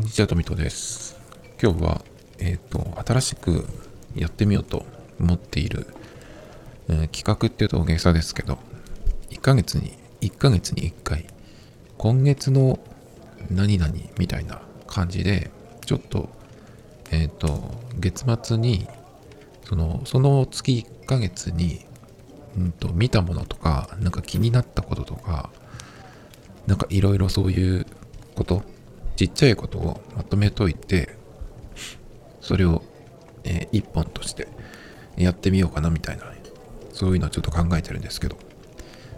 [0.00, 1.20] こんにちは、トミトです。
[1.62, 2.02] 今日は、
[2.38, 3.66] えっ、ー、と、新しく
[4.16, 4.86] やってみようと
[5.20, 5.86] 思っている、
[6.88, 8.56] えー、企画っていうと大げさですけど、
[9.28, 11.26] 1ヶ月に、1ヶ月に1回、
[11.98, 12.78] 今月の
[13.50, 15.50] 何々みたいな感じで、
[15.84, 16.30] ちょっと、
[17.10, 18.88] えっ、ー、と、月末に、
[19.64, 21.84] その、その月1ヶ月に、
[22.56, 25.50] うんと、見たものとか、なんか気になったこととか、
[26.66, 27.86] なんかいろいろそういう
[28.34, 28.62] こと、
[29.20, 31.14] ちっちゃいことをまとめといて、
[32.40, 32.82] それを、
[33.44, 34.48] えー、一本として
[35.18, 36.24] やってみようかなみたいな、
[36.94, 38.38] そういうのをちょっと考えてるんですけど、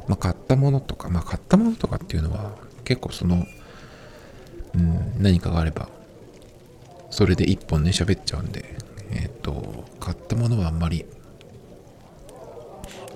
[0.09, 2.51] まあ、買ったものとか、まあ、買ったものとかっていうのは、
[2.83, 3.47] 結構その、
[4.75, 5.89] うん、何かがあれば、
[7.11, 8.75] それで一本ね、喋っちゃうんで、
[9.13, 11.07] えっ、ー、と、買ったものはあんまり、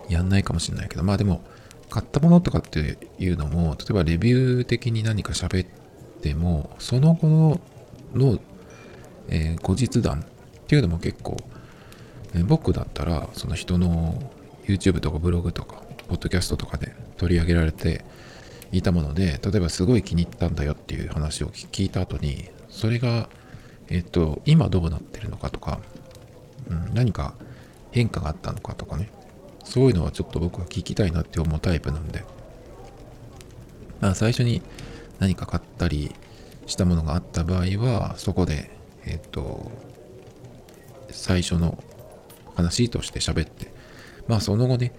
[0.08, 1.42] やんないかもしれないけど、まあでも、
[1.90, 5.68] 買ったものとかっていうのも、例えばレビュー的に何か喋っ
[6.22, 7.60] て、ても、その後の
[8.14, 8.38] の、
[9.28, 10.24] えー、後日談っ
[10.66, 11.36] ていうのも結構、
[12.34, 14.20] えー、僕だったら、その人の
[14.66, 18.04] YouTube とかブログとか、ポッドキャストとかで取り上げられて
[18.72, 23.28] いたもので、例えばすごい気に入ったんだよっていう話を聞いた後に、それが、
[23.88, 25.80] えっ、ー、と、今どうなってるのかとか、
[26.68, 27.34] うん、何か
[27.92, 29.10] 変化があったのかとかね、
[29.64, 32.24] そういうのはちょっと僕は聞きたいなって思うタイプなんで、
[34.00, 34.62] まあ最初に
[35.18, 36.14] 何か買ったり
[36.66, 38.70] したものがあった場合は、そこで、
[39.04, 39.70] えっ、と、
[41.10, 41.82] 最初の
[42.54, 43.72] 話として喋って、
[44.28, 44.92] まあその後ね、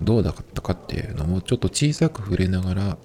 [0.00, 2.98] どうだったかっていうのもちょっと小さく触れながら、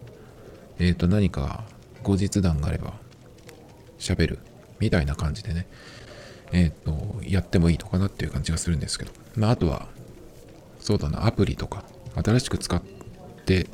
[0.79, 1.63] えっ、と何か
[2.03, 2.93] 後日談があれば
[3.97, 4.39] 喋る
[4.79, 5.67] みたいな感じでね、
[6.51, 9.87] えっ、と、やってもいいのかなっていう感じがするんですけど、まああとは、
[10.79, 11.83] そうだな、アプリとか、
[12.23, 12.81] 新しく使っ
[13.45, 13.67] て、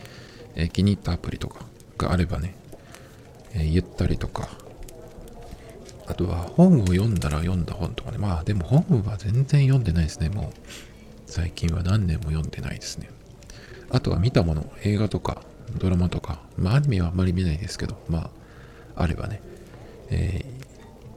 [0.56, 1.66] え気に入ったアプリとか
[1.98, 2.56] があればね、
[3.54, 4.50] えー、言ったりとか、
[6.08, 8.18] あとは本を読んだら読んだ本とかね。
[8.18, 10.30] まあでも本は全然読んでないですね。
[10.30, 10.60] もう
[11.26, 13.10] 最近は何年も読んでないですね。
[13.92, 15.44] あとは見たもの、映画とか
[15.78, 18.30] ドラマとか、まあアニメはあんまり見ないですけど、ま
[18.96, 19.42] ああればね、
[20.10, 20.46] え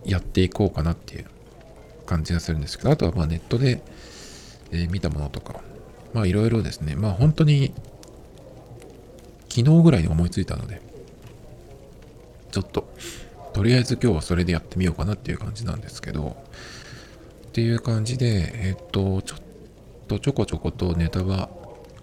[0.05, 1.27] ー、やっていこうかなっていう。
[2.13, 3.83] 感じがするんですけど、あとはまあネットで、
[4.71, 5.61] えー、見たものとか、
[6.13, 7.73] まあいろいろですね、まあ本当に
[9.49, 10.81] 昨日ぐらいに思いついたので、
[12.53, 12.93] ちょっと、
[13.55, 16.37] とりあえず今日はそれでやってみようかなっていう感じなんですけど、
[17.49, 19.39] っていう感じで、えっと、ちょっ
[20.07, 21.49] とちょこちょことネタは、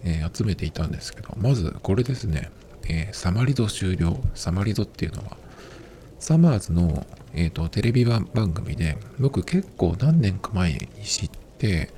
[0.03, 2.49] えー、集めていたんですけど、まずこれですね、
[2.87, 4.19] えー、サマリド終了。
[4.33, 5.37] サマリドっていうのは、
[6.19, 11.29] サマーズの、えーと、テレビ番組で、僕結構何年か前に知っ
[11.59, 11.93] て、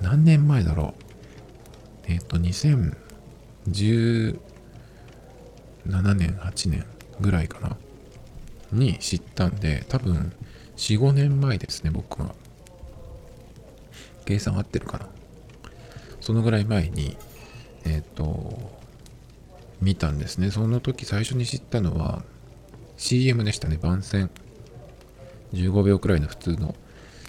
[0.00, 1.02] 何年前だろう。
[2.08, 4.38] えっ、ー、と、2017
[6.14, 6.86] 年、8年
[7.20, 7.76] ぐらいかな
[8.72, 10.32] に知ったんで、多分
[10.76, 12.34] 4、5年前ですね、僕は。
[14.24, 15.08] 計算合ってるかな。
[16.20, 17.16] そのぐらい前に、
[17.84, 18.76] えっ、ー、と、
[19.80, 20.50] 見たんですね。
[20.50, 22.22] その時最初に知ったのは
[22.96, 24.30] CM でしたね、番宣。
[25.52, 26.74] 15秒くらいの普通の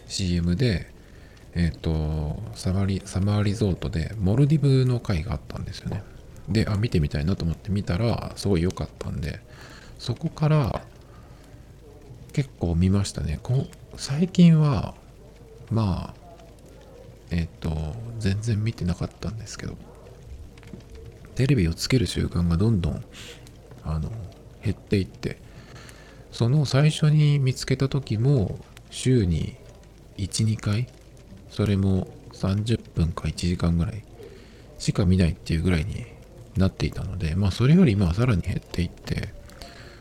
[0.08, 0.92] CM で、
[1.54, 6.04] えっ、ー、とサマリ、サマーリゾートでモルディブの回があったんですよね。
[6.50, 9.40] で、あ、見てみたいなと思って見たら、すごい良かったんで、
[9.98, 10.82] そこから
[12.34, 13.40] 結構見ましたね。
[13.42, 13.66] こ
[13.96, 14.94] 最近は、
[15.72, 16.28] まあ、
[17.32, 19.76] えっ、と、全然見てなかったんですけど、
[21.36, 23.04] テレビをつける習慣がどんどん、
[23.84, 24.12] あの、
[24.64, 25.40] 減っていって、
[26.32, 28.60] その最初に見つけた時も、
[28.92, 29.56] 週に
[30.18, 30.88] 1、2回、
[31.50, 34.04] それも30分か1時間ぐらい
[34.78, 36.06] しか見ないっていうぐらいに
[36.56, 39.34] なっていたので、まあそれより今はさらに減っていって、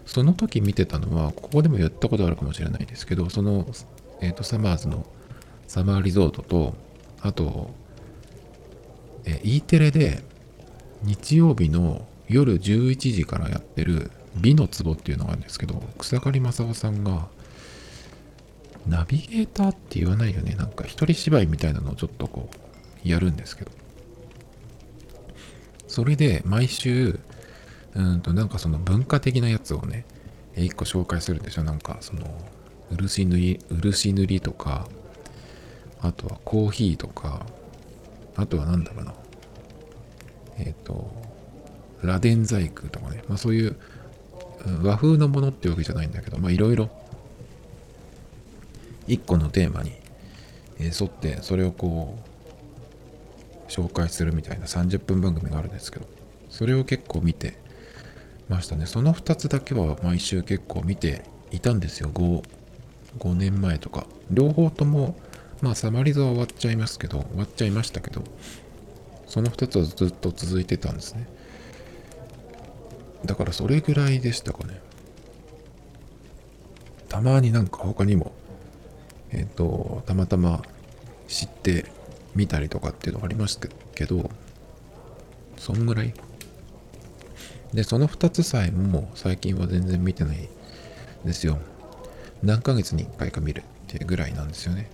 [0.07, 3.67] その時見てたのは、ここでも言ったことあるかもしれないですけど、その、
[4.23, 5.05] えっ、ー、と、サマーズの
[5.67, 6.75] サマーリゾートと、
[7.21, 7.71] あと、
[9.25, 10.23] え E テレで
[11.03, 17.29] 日曜日の夜11時からやってる美の壺っていうのがあるんですけど、草刈正雄さんが、
[18.87, 20.55] ナビゲーターって言わないよね。
[20.55, 22.49] なんか一人芝居みたいなのをちょっとこ
[23.05, 23.73] う、やるんですけど。
[25.89, 27.19] それで毎週、
[27.97, 30.05] うんとなんかその文化的なやつをね、
[30.55, 31.65] 一個紹介するでしょ。
[31.65, 32.23] なんかその、
[32.91, 34.87] 漆塗り、漆塗りとか、
[36.01, 37.47] あとはコーヒーとか、
[38.37, 39.15] あとは何だろうな。
[40.59, 41.11] えっ、ー、と、
[42.03, 43.25] 螺鈿細工とかね。
[43.29, 43.77] まあそういう
[44.83, 46.91] 和風のものってわけじゃないんだけど、まあいろいろ、
[49.07, 49.93] 一個のテーマに
[50.79, 52.19] 沿って、それをこ
[53.69, 56.07] う、紹介するみたいな30分番組があるんですけど、
[56.51, 57.57] それを結構見て、
[58.49, 58.87] ましたね。
[58.87, 62.11] その2つだけは毎週結構見ていたんですよ。
[62.11, 62.43] 5
[63.19, 64.07] 5年前とか。
[64.31, 65.17] 両方とも
[65.63, 68.23] まあサマリゾは終わっちゃいますけど終わっちゃいましたけど
[69.27, 71.27] その2つはずっと続いてたんですね。
[73.25, 74.81] だからそれぐらいでしたかね。
[77.09, 78.33] たまになんか他にも
[79.31, 80.63] えっ、ー、とたまたま
[81.29, 81.87] 知って
[82.35, 84.31] みたりとかっていうのがありましたけど
[85.57, 86.13] そんぐらい
[87.73, 90.49] でその2つさえも最近は全然見てない
[91.25, 91.59] ですよ。
[92.43, 94.91] 何ヶ月に1回か見るっていうぐらいなんですよね。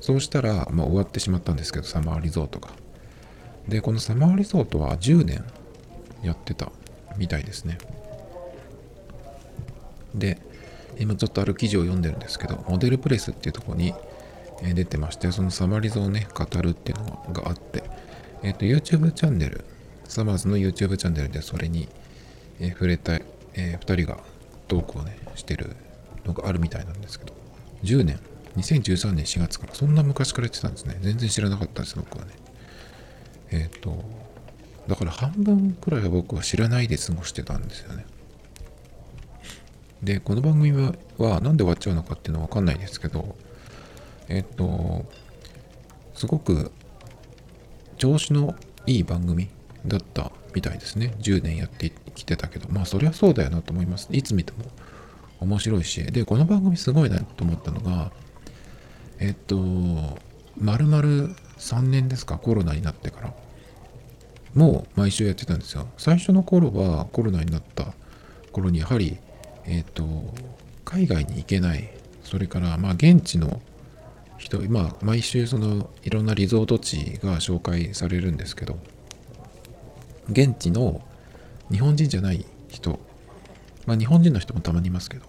[0.00, 2.70] そうしたら、まあ、終わってしまったんですけどサマーリゾートが。
[3.68, 5.44] でこのサマーリゾートは10年
[6.22, 6.70] やってた
[7.16, 7.78] みたいですね。
[10.14, 10.38] で
[10.98, 13.94] 今ちょっとある記事を読んでるんですけどモデルプレスっていうとこに
[14.62, 17.84] 出てましてそのサマーリゾをね語るっていうのがあって
[18.42, 19.64] えっ、と YouTube チャンネル
[20.10, 21.88] サマーズの YouTube チャンネルでそれに、
[22.60, 24.20] え触れた、えー、2人が
[24.68, 25.74] トークをねしてる
[26.24, 27.34] のがあるみたいなんですけど。
[27.82, 28.20] 10年
[28.56, 30.98] 2013年4月からそんな昔から言ってたんですね。
[31.00, 32.32] 全然知らなかったです僕はね。
[33.50, 34.04] えっ、ー、と
[34.88, 38.04] だから半分くらいは僕は知らないで過ごしてたんですよね。
[40.02, 43.36] でこの番組はは何で終わっちゃうのかっていうのは分かんないですけど
[44.28, 45.06] えっ、ー、と
[46.14, 46.72] すごく
[47.98, 48.54] 調子の
[48.86, 49.48] いい番組
[49.86, 51.14] だったみたいですね。
[51.20, 52.68] 10年やってきてたけど。
[52.70, 54.64] まあそりゃそうだよなと思いますいつ見ても
[55.40, 56.02] 面白いし。
[56.12, 58.12] でこの番組すごいなと思ったのが
[59.18, 59.56] えっと
[60.58, 61.02] 丸々
[61.58, 62.38] 3年ですか？
[62.38, 63.34] コロナになってから。
[64.54, 65.86] もう毎週やってたんですよ。
[65.96, 67.94] 最初の頃はコロナになった
[68.52, 69.18] 頃にやはり
[69.64, 70.34] えっと
[70.84, 71.88] 海外に行けない。
[72.24, 73.62] それからまあ現地の
[74.38, 78.78] 人まあ毎週そのいろんなリゾート地が紹介されるんですけど。
[80.30, 81.00] 現地の
[81.70, 82.98] 日本人じゃない人。
[83.86, 85.24] まあ日本人の人もたまにいますけど。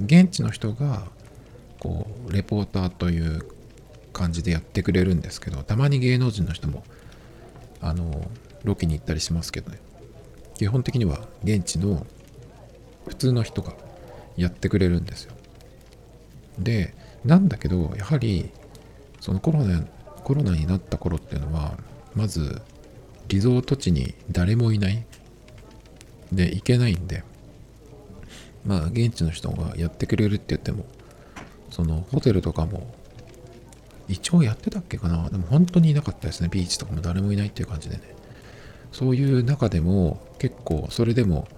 [0.00, 1.04] 現地の人が
[1.78, 3.46] こうレポーターという
[4.12, 6.84] 感じでやってくれるんですけどたまに芸能人の人も
[7.80, 8.30] あの
[8.64, 9.78] ロケに行ったりしますけどね。
[10.54, 12.06] 基本的には現地の
[13.06, 13.74] 普通の人が
[14.36, 15.32] やってくれるんですよ。
[16.58, 16.94] で
[17.24, 18.50] なんだけどやはり
[19.20, 19.84] そのコロナ
[20.24, 21.78] コロナになった頃っていうのは
[22.14, 22.62] まず
[23.28, 25.04] リゾート地に誰もいない。
[26.32, 27.24] で行けないんで。
[28.64, 30.86] まあ現地の人がやってくれるって言っても
[31.70, 32.92] そのホテルとかも
[34.08, 35.28] 一応やってたっけかな。
[35.30, 36.48] でも本当にいなかったですね。
[36.50, 38.02] ビーチとかも誰もいないっていう感じでね。
[38.92, 41.48] そういう中でも結構それでも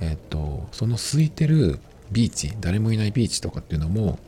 [0.00, 1.78] えっ、とその空いてる
[2.10, 4.18] ビーチ誰もいないビーチとかっていうのも、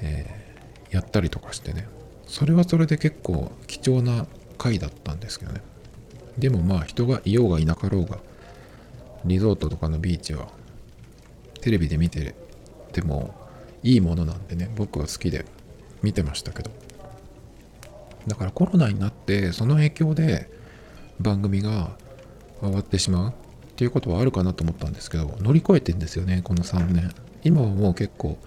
[0.00, 1.86] えー、やったりとかしてね。
[2.26, 4.26] それはそれで結構貴重な
[4.56, 5.60] 回だったんですけどね。
[6.38, 8.18] でもまあ人がいようがいなかろうが
[9.24, 10.48] リゾートとかのビーチは
[11.60, 12.34] テレビで見て
[12.92, 13.34] ても
[13.82, 15.44] いいものなんでね僕は好きで
[16.02, 16.70] 見てましたけど。
[18.26, 20.48] だからコロナになってその影響で
[21.20, 21.90] 番組が
[22.60, 23.32] 終わってしまうっ
[23.74, 27.12] ていうことはあるかなと思ったんですけど乗り越えてんですよねこの3年。
[27.44, 28.38] 今はもう結構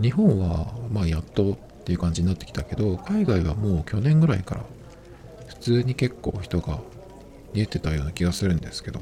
[0.00, 4.64] 日本はまあやっとっていう感じになってきたけど海外はもう去年ぐらいから
[5.46, 6.80] 普通に結構人が
[7.52, 9.00] 出てたような気がするんですけど。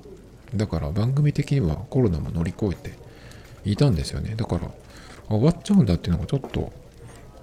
[0.54, 2.94] だから番組的にはコロナも乗り越えて
[3.64, 4.34] いたんですよね。
[4.36, 4.70] だから
[5.28, 6.72] 終わっちゃうんだっていうのがちょっと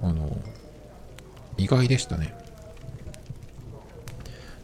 [0.02, 0.38] あの
[1.58, 2.34] 意外でしたね。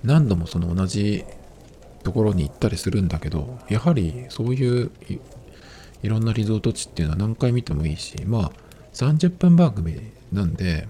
[0.03, 1.23] 何度もその同じ
[2.03, 4.91] ところに行ったりするんだけどやはりそういう
[6.03, 8.51] いろんなリゾート地っていうのは何回見てもいいしまあ
[8.93, 9.95] 30分番組
[10.33, 10.87] なんで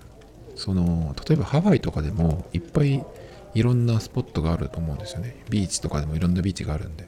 [0.56, 3.06] その例えばハワイとかでもいっぱい
[3.54, 5.44] いろんなスポットがあると思うんですよね。
[5.50, 7.08] ビーチとかでもいろんなビーチがあるんで。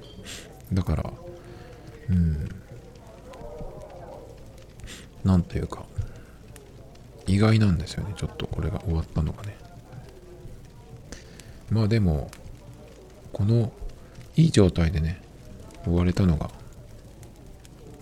[0.74, 1.14] だから、
[2.10, 2.50] うん。
[5.24, 5.86] なんというか、
[7.26, 8.14] 意外なんですよね。
[8.16, 9.58] ちょっとこれが終わったのがね。
[11.70, 12.30] まあでも、
[13.34, 13.72] この
[14.36, 15.22] いい状態でね、
[15.84, 16.52] 終われたのが、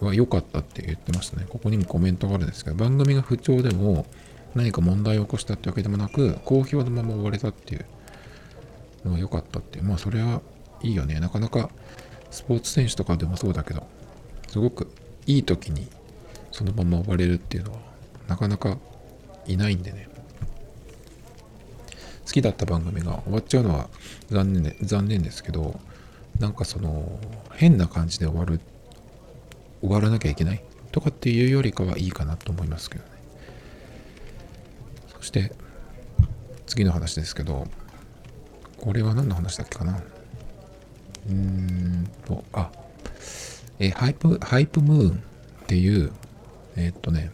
[0.02, 1.46] は良かったって言ってましたね。
[1.48, 4.06] ここにもコメントがあるんですけど、番組が不調でも
[4.54, 7.86] 何か問題を起こしたってわけでもなく、好評のまま終われたっていう
[9.06, 10.42] のが良かったって、まあそれは
[10.82, 11.20] いいよね。
[11.20, 11.70] なかなか
[12.32, 13.88] スポーツ選手とかでもそうだけど、
[14.48, 14.92] すごく
[15.26, 15.88] いい時に
[16.52, 17.80] そのまま終われるっていうのは
[18.28, 18.78] なかなか
[19.48, 20.08] いないんでね。
[22.26, 23.90] 好きだった番組が終わっちゃうのは
[24.30, 25.80] 残念で残念ですけど、
[26.40, 27.20] なんかその
[27.52, 28.60] 変な感じで終わる、
[29.82, 33.10] 終わらなきゃいけないとかっていうよりかはいいかなと思いますけどね。
[35.18, 35.52] そして
[36.66, 37.68] 次の話ですけど、
[38.84, 39.94] これは何の話だっけかな？
[39.98, 42.70] うーんと、あ、
[43.80, 45.16] えハイプ、ハイプムーンっ
[45.68, 46.12] ていう、
[46.76, 47.32] えー、っとね、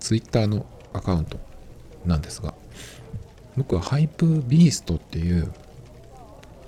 [0.00, 1.40] Twitter のアカウント
[2.04, 2.52] なんですが、
[3.56, 5.50] 僕はハイプビーストっていう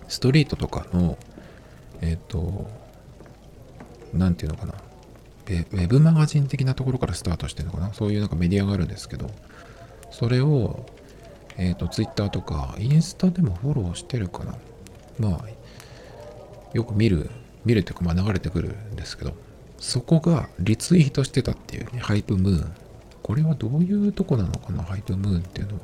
[0.08, 1.18] ストリートとかの、
[2.00, 2.66] えっ、と、
[4.14, 4.72] なんていうのかな、
[5.48, 9.30] ウェブマガジン的なところからスタートしてるのかな、そういうなんかメディアがあるんですけど、
[10.10, 10.86] それを、
[11.56, 14.54] えっ、ー、と、Twitter とかインスタでもフォローしてるかな。
[15.18, 15.48] まあ、
[16.72, 17.30] よく見る、
[17.64, 19.34] 見るというか、まあ流れてくるんですけど、
[19.78, 22.72] そこがリツイートしてたっていうね、ハイプムーン。
[23.22, 25.80] これはどういうとこなのかな、ハイプムーンっていうのは。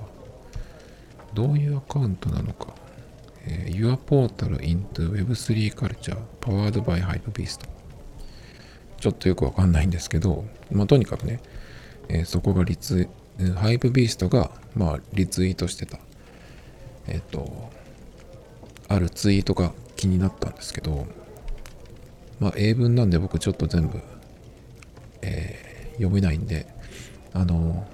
[1.33, 2.75] どういうアカウントなのか。
[3.47, 7.61] えー、Your Portal into Web3 Culture Powered by Hypebeast
[8.99, 11.41] ちょっとよくわかんないんですけど、まあ、とにかくね、
[12.09, 13.09] えー、そこがリツ、
[13.57, 15.99] ハイプビーストが、まあ、リツイートしてた、
[17.07, 17.71] えっ、と、
[18.89, 21.07] あるツイートが気になったんですけど、
[22.39, 24.01] まあ、英文なんで僕ちょっと全部、
[25.23, 26.67] えー、読めないんで、
[27.33, 27.87] あの、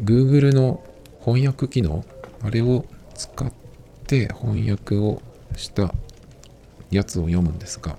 [0.00, 0.82] Google の
[1.24, 2.04] 翻訳機能、
[2.42, 3.52] あれを使っ
[4.06, 5.20] て翻訳を
[5.56, 5.92] した
[6.90, 7.96] やつを読むんですが、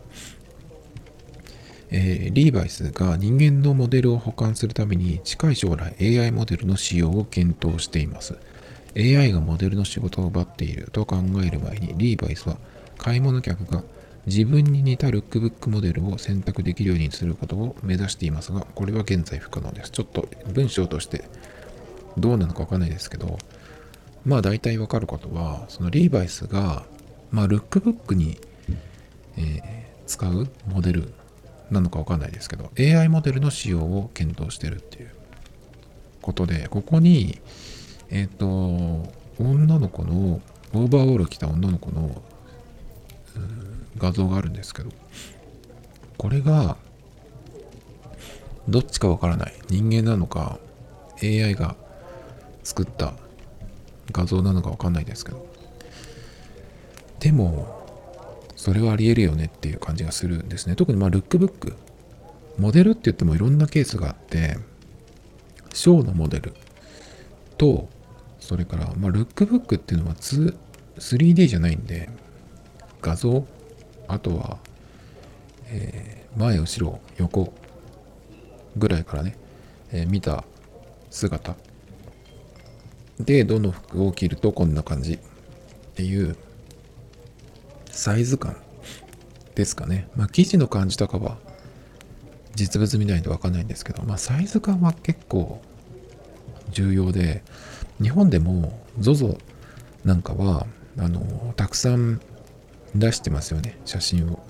[1.95, 8.35] えー、リーバイスが人間のモデルを保管するために近い将来 AI モデルの使用を検討しています。
[8.97, 12.57] AI がモデルの仕事を奪っていると考える前にリーバイスは
[12.97, 13.83] 買い物客が
[14.25, 19.91] 自分に似たルックブックモデルを選択できるようにすることを目指していますが、これは現在不可能です。
[19.91, 21.25] ちょっと文章として
[22.17, 23.37] どうなのかわかんないですけど、
[24.25, 26.85] まあ大体わかることは、そのリーバイスが、
[27.29, 28.39] まあルックブックに、
[29.37, 29.61] えー、
[30.07, 31.13] 使うモデル
[31.73, 35.11] なのかわかんないですけど、AI モデルの使用を検討してるっていう
[36.21, 37.39] ことで、ここに、
[38.09, 38.45] えっ、と、
[39.39, 40.41] 女の子の、
[40.73, 42.21] オーバーオール着た女の子の
[43.97, 44.89] 画像があるんですけど、
[46.17, 46.77] これが、
[48.67, 49.53] どっちかわからない。
[49.69, 50.59] 人間なのか、
[51.21, 51.75] AI が
[52.63, 53.13] 作った
[54.11, 55.45] 画像なのかわかんないですけど。
[57.19, 57.82] でも、
[58.63, 60.77] それはありえるよねっていう感じがするんですね。
[60.77, 61.75] 特にまあルックブック。
[62.57, 64.57] モデルって言ってもいろんなケースがあって、
[65.73, 66.53] ショーのモデル
[67.57, 67.89] と、
[68.39, 70.55] それから、まあ、ルックブックっていうのは 2,
[70.95, 72.09] 3D じゃないんで、
[73.01, 73.45] 画像、
[74.07, 74.59] あとは、
[75.67, 77.53] えー、前、後ろ、横
[78.77, 79.35] ぐらいからね、
[79.91, 80.45] えー、見た
[81.09, 81.57] 姿
[83.19, 85.19] で、どの服を着るとこんな感じっ
[85.95, 86.37] ていう
[87.93, 88.57] サイズ感
[89.55, 90.09] ですかね。
[90.15, 91.37] まあ生地の感じとかは
[92.55, 95.61] 実物見ないとわかんないんですけど、まあサイズ感は結構
[96.71, 97.43] 重要で、
[98.01, 99.37] 日本でも ZOZO
[100.03, 100.65] なんかは、
[100.97, 102.19] あの、たくさん
[102.95, 104.43] 出してますよね、写真を。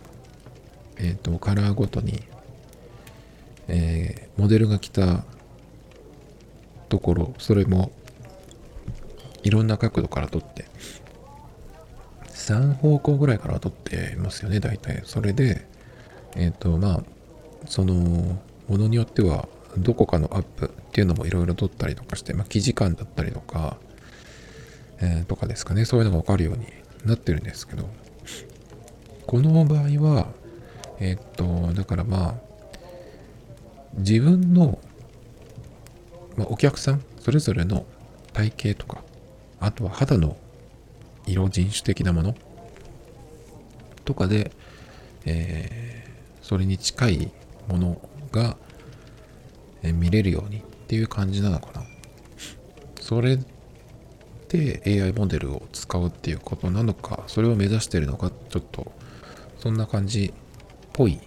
[0.97, 2.23] えっ、ー、と、カラーごとに、
[3.67, 5.25] えー、モデルが来た
[6.89, 7.91] ところ、それも
[9.43, 10.65] いろんな角度から撮って、
[12.43, 15.01] 3方向ぐらいから撮ってますよね、大体。
[15.05, 15.65] それで、
[16.35, 17.03] えっ、ー、と、まあ、
[17.67, 17.93] その、
[18.67, 19.47] ものによっては、
[19.77, 23.77] どこかのアップっていうのもいろいろ撮ったりとかして、まあ、記事感だったりとか、
[24.99, 26.65] えー、とかですかね、そういうのがわかるように
[27.05, 27.89] なってるんですけど、
[29.25, 30.27] この場合は、
[30.99, 32.35] えっ、ー、と、だからまあ、
[33.95, 34.79] 自分の、
[36.35, 37.85] まあ、お客さん、それぞれの
[38.33, 39.01] 体型とか、
[39.61, 40.35] あとは肌の
[41.25, 42.35] 色人種的なもの？
[44.05, 44.51] とかで、
[45.25, 47.31] えー、それに近い
[47.67, 48.57] ものが、
[49.81, 51.85] え見れるようにっていう感じなのかな。
[53.01, 53.37] それ
[54.47, 58.91] で AI モデルを使うっていうことなのか、それを目指してるのか、ちょっと
[59.59, 60.33] そんな感じっ
[60.93, 61.19] ぽい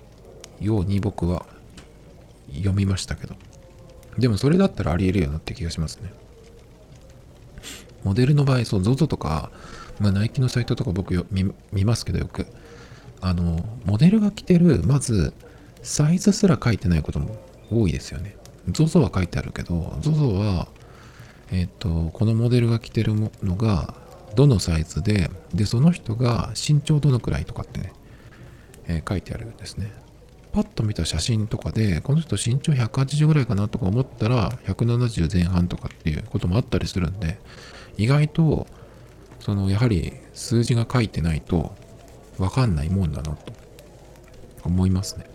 [0.61, 1.47] ように僕は
[2.51, 3.35] 読みましたけど。
[4.19, 6.13] でもそれだったらありえるよなって気がしますね。
[8.05, 9.51] モデルの場合、そう、ZOZO とか、
[10.01, 12.47] まあ、ナイキのサイトとか僕よ見見ますけどよく。
[13.21, 15.33] あの、モデルが着てる、まず、
[15.83, 17.37] サイズすら書いてないことも
[17.71, 18.37] 多いですよね。
[18.69, 20.69] ZOZO は書いてあるけど、ZOZO は、
[21.51, 23.95] えっ、と、このモデルが着てるのが、
[24.35, 27.93] どのサイズで、で、その人が身長どのくらいとかってね、
[28.89, 29.91] えー、書いてあるんですね。
[30.53, 37.39] パッと見た写真とかで、この人身長180ぐらいかなとか思ったら、170前半とかっていうこともあったりするんで、
[37.97, 38.67] 意外と
[39.47, 41.73] そのやはり数字が書いてないと
[42.37, 43.53] 分かんないもんだなと
[44.65, 45.27] 思いますね。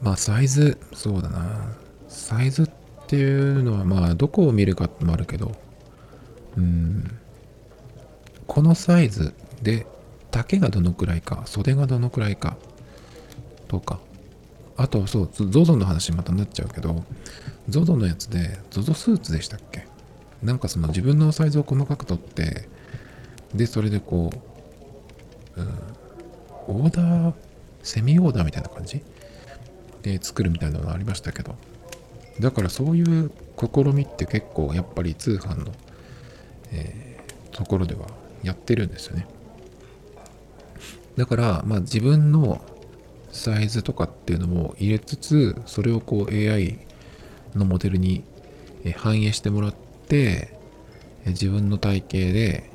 [0.00, 1.74] まあサイズ、そうだな。
[2.06, 2.70] サイズっ
[3.08, 5.50] ていうのはまあどこを見るかもあるけど、
[6.56, 7.18] うん、
[8.46, 9.88] このサイズで
[10.30, 12.56] 丈がどのくらいか、袖がどのくらいか
[13.66, 13.98] とか、
[14.76, 17.04] あとそう ZOZO の話またなっちゃうけど
[17.70, 19.73] ZOZO のやつで ZOZO スーツでしたっけ？
[20.44, 22.68] なんかその自分のサイズを細かく取って
[23.54, 24.30] でそれでこ
[25.56, 27.34] う、うん、オーダー
[27.82, 29.02] セミオーダーみたいな感じ？
[30.02, 31.56] で作るみたいなのがありましたけど。
[32.40, 35.72] だからそういう試みって結構やっぱり通販の、
[36.72, 38.08] えー、ところでは
[38.42, 39.26] やってるんですよね。
[41.16, 42.60] だからまあ自分の
[43.30, 46.78] サイズとかっていうのも入れつつそれをこう AI
[47.54, 48.24] のモデルに
[48.96, 49.83] 反映してもらって
[51.26, 52.70] 自分の体型で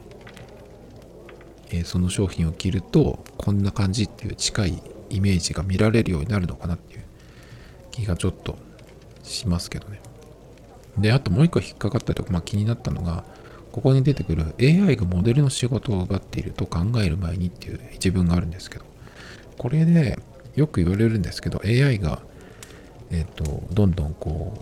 [1.86, 7.04] その商品を着るとこんな感じっていう近いイメージが見られるようになるのかなっていう
[7.92, 8.58] 気がちょっと
[9.24, 10.00] しますけどね。
[10.98, 13.24] で、あともう一個引っかかったりとか、まあ、気になったのが、
[13.72, 18.86] ここに出てくる AI がモデルの仕事を奪っていると考える前にっていう一文があるんですけど、
[19.58, 20.20] これで
[20.56, 22.20] よく言われるんですけど、AI が、
[23.12, 24.58] えっ、ー、と、どんどんこ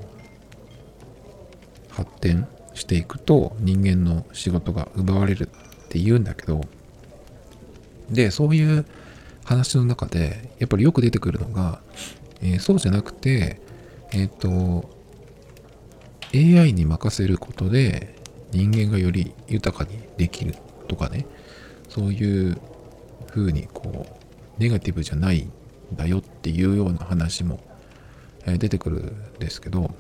[1.90, 2.48] う、発展
[2.78, 6.62] していくと人間の仕事が奪われるって言うんだけど、
[8.10, 8.86] で、そういう
[9.44, 11.82] 話の中で、やっぱりよく出てくるのが、
[12.42, 13.60] えー、そうじゃなくて、
[14.12, 14.90] えっ、ー、と、
[16.34, 18.16] AI に任せることで
[18.52, 20.56] 人間がより豊かにできる
[20.88, 21.26] とかね、
[21.90, 22.58] そういう
[23.30, 24.06] 風にこ
[24.60, 25.52] う、ネガティブじゃないん
[25.94, 27.60] だよっていうような話も
[28.46, 29.92] 出てくるんですけど、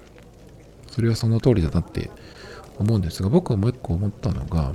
[0.91, 2.09] それはその通りだなって
[2.79, 4.73] 思うんですが、僕はもう一個思ったのが、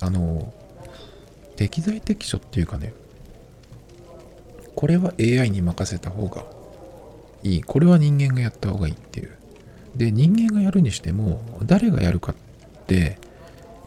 [0.00, 0.52] あの、
[1.56, 2.92] 適材適所っていうかね、
[4.74, 6.44] これは AI に任せた方が
[7.42, 7.62] いい。
[7.62, 9.30] これは人間がやった方がいいっていう。
[9.96, 13.18] で、人間がやるにしても、誰がやるかって、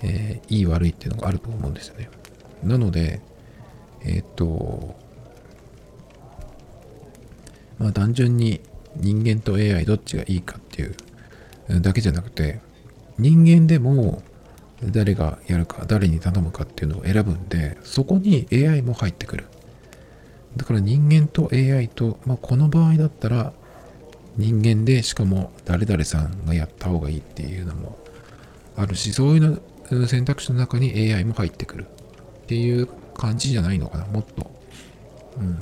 [0.01, 2.09] えー、いい悪いっていうのがあると思うんですよね。
[2.63, 3.21] なので、
[4.01, 4.95] えー、っと、
[7.77, 8.61] まあ単純に
[8.95, 10.95] 人間と AI どっちがいいかっていう
[11.81, 12.59] だけじゃなくて、
[13.19, 14.23] 人間でも
[14.83, 19.45] 誰がやるか、誰に頼むかっていうのを選ぶんで、そこに AI も入ってくる。
[20.55, 23.53] だから人間と AI と、まあ、この場合だったら
[24.37, 27.97] 人間でしかも誰々さんがやった方がいいっていうのも
[28.75, 31.85] あるし、そういうの選択肢の中に AI も入ってくる
[32.43, 34.05] っていう感じじゃないのかな。
[34.05, 34.49] もっと、
[35.39, 35.59] うん、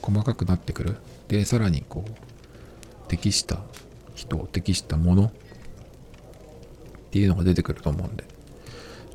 [0.00, 0.96] 細かくなってくる。
[1.26, 3.60] で、さらにこう、適した
[4.14, 5.32] 人、適したもの
[7.08, 8.24] っていうのが出てくると思うんで。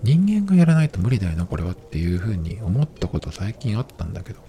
[0.01, 4.41] 人間がやらないと無理だよな、これはっていうふうに思ったこと最近あったんだけど。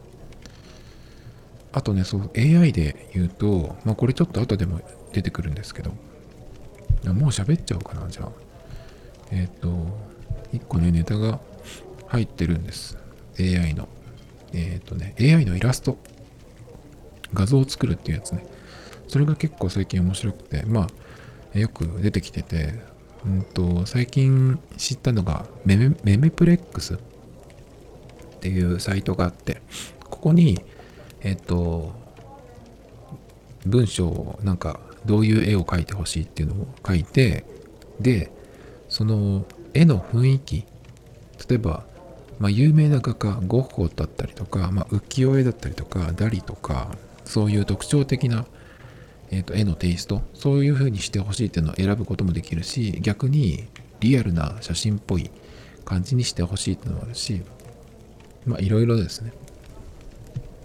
[1.72, 4.80] あとね、そう、AI で言うと、まあこれちょっと後でも
[5.12, 5.90] 出てくるんですけど、
[7.12, 8.28] もう喋っちゃおうかな、じゃあ。
[9.30, 9.68] えっ、ー、と、
[10.52, 11.40] 1個ね、ネタが
[12.08, 12.98] 入ってるんです。
[13.38, 13.88] AI の。
[14.52, 15.98] えっ、ー、とね、AI のイラスト。
[17.32, 18.46] 画像を作るっていうやつね。
[19.08, 20.86] それが結構最近面白くて、ま
[21.54, 22.74] あ、よく出てきてて、
[23.26, 26.98] うんと、最近知ったのがメメ、メメプレックスっ
[28.40, 29.62] ていうサイトがあって、
[30.10, 30.62] ここに、
[31.22, 31.92] えっと、
[33.66, 37.44] 文章をなんかどういう絵を描いてほしいっていうのを書いて、
[38.00, 38.30] で、
[38.88, 40.64] その絵の雰囲気、
[41.48, 41.84] 例えば、
[42.38, 48.46] まあ、有名な画家、ゴッホだったりとか、まあ、浮世絵だったりとか、ダリとか、そういう特徴的な、
[49.34, 53.64] えー、と絵のテイスト、そういう風にしてほしいっていうのを選ぶこともできるし、逆に
[53.98, 55.28] リアルな写真っぽい
[55.84, 57.42] 感じにしてほしいっていうのもあるし、
[58.46, 59.32] まあいろいろですね。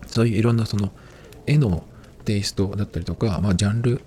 [0.06, 0.92] そういういろんなその
[1.48, 1.84] 絵の
[2.26, 4.02] テイストだったりとか、まあ、ジャンル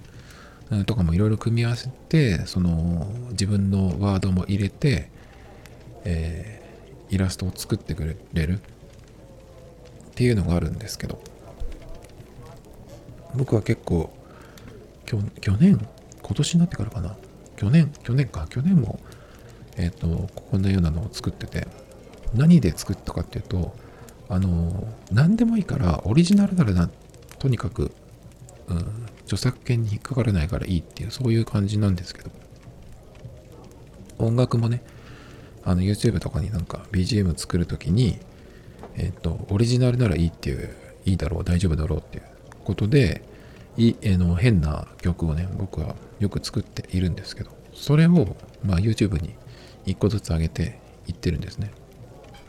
[0.86, 5.10] とかもいろいろ組み合わせてその自分のワードも入れて、
[6.04, 8.60] えー、イラストを作ってくれるっ
[10.14, 11.20] ていうのがあるんですけど
[13.34, 14.12] 僕は結構
[15.40, 15.78] 去年？
[16.22, 17.16] 今年になってからかな？
[17.56, 17.92] 去年？
[18.02, 18.46] 去年か？
[18.48, 19.00] 去年も
[19.76, 21.66] えっ、ー、とこんなようなのを作ってて
[22.34, 23.74] 何で作ったかっていうと
[24.28, 26.90] あの何でもいいからオリジナルならな
[27.38, 27.92] とにかく、
[28.68, 28.78] うん、
[29.24, 32.30] 著作権に引っかからないからいいっていうそういう感じなんですけど
[34.18, 34.82] 音楽もね
[35.64, 38.18] あの YouTube とかになんか BGM 作るときに
[38.96, 42.24] えっ、ー、とオリジナルならいいっていういいだろう大丈夫だろうっていう
[42.64, 43.22] ことで
[43.76, 49.34] いえの変な曲をね僕はよく作っているんですけどそれを、まあ、YouTube に
[49.86, 51.72] 1個ずつ上げていってるんですね、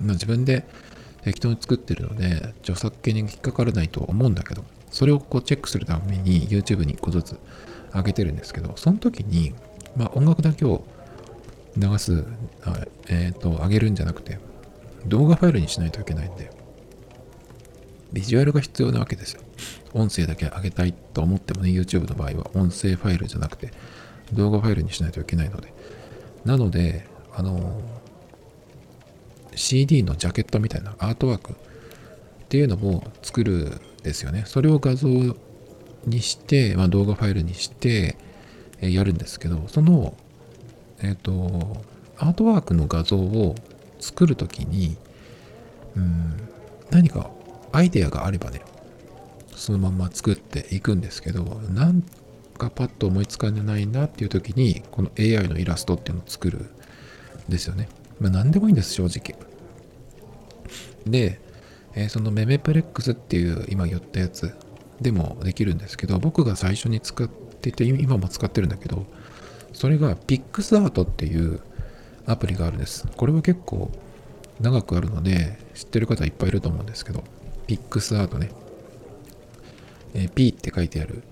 [0.01, 0.65] まあ、自分で
[1.23, 7.39] 適当に作ってるので、著作権に引っかからないと思うんだけど、それをこうチェックするために YouTube に1個ずつ
[7.93, 9.53] 上げてるんですけど、その時に、
[9.95, 10.83] まあ音楽だけを
[11.77, 12.25] 流す、
[13.07, 14.37] えっ、ー、と、上げるんじゃなくて、
[15.07, 16.51] 動画ファイルにしないといけないんで、
[18.13, 19.41] ビジュアルが必要なわけですよ。
[19.93, 23.71] 音声だけ上げたいと思ってもね、YouTube の場合は音声ファイルじゃなくて
[24.31, 25.73] 動画ファイルにしないといけないので。
[26.45, 27.81] なので、あの、
[29.55, 31.55] CD のジャケットみたいなアートワークっ
[32.49, 34.43] ていうのも作るんですよね。
[34.45, 35.07] それを画像
[36.05, 38.17] にして、まあ、動画ファイルにして、
[38.81, 40.15] えやるんですけど、その、
[41.01, 41.83] えっ、ー、と、
[42.17, 43.55] アートワークの画像を
[43.99, 44.97] 作るときに、
[45.95, 46.49] うん、
[46.91, 47.29] 何か
[47.73, 48.61] アイデアがあればね、
[49.55, 52.03] そのまま作っていくんですけど、なん
[52.57, 56.69] かパッと思いつかないなっていう時に、この AI のイラストっていうのを作るん
[57.49, 57.89] ですよね。
[58.19, 59.37] まあ何でもいいんです、正直。
[61.07, 61.41] で、
[61.95, 64.53] えー、そのメメプレックスっていう今言ったやつ
[65.01, 69.05] でもできるんですけど、僕が最初に使ってて、今も使ってるんだけど、
[69.73, 71.59] それが PixArt っていう
[72.27, 73.07] アプリがあるんです。
[73.17, 73.91] これは結構
[74.61, 77.23] 長くあるので、知ってる方いっぱいいると思うんですけど、
[77.67, 78.51] PixArt ね。
[80.13, 81.23] えー、P って書いてある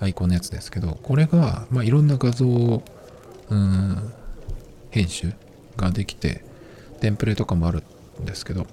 [0.00, 2.82] アイコンのやつですけど、これが、まあ、いろんな画像を、
[3.48, 4.12] うん、
[4.90, 5.32] 編集
[5.76, 6.44] ができて、
[7.00, 7.82] テンプレとかもある
[8.20, 8.66] んですけど、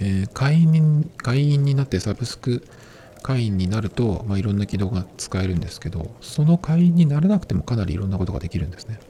[0.00, 2.66] えー、会員会員になってサブスク
[3.22, 9.00] 会員になると、まあ、いろんな機能が使えるんですけど、その会員にならなくてもかなりいろんなことができるんですね。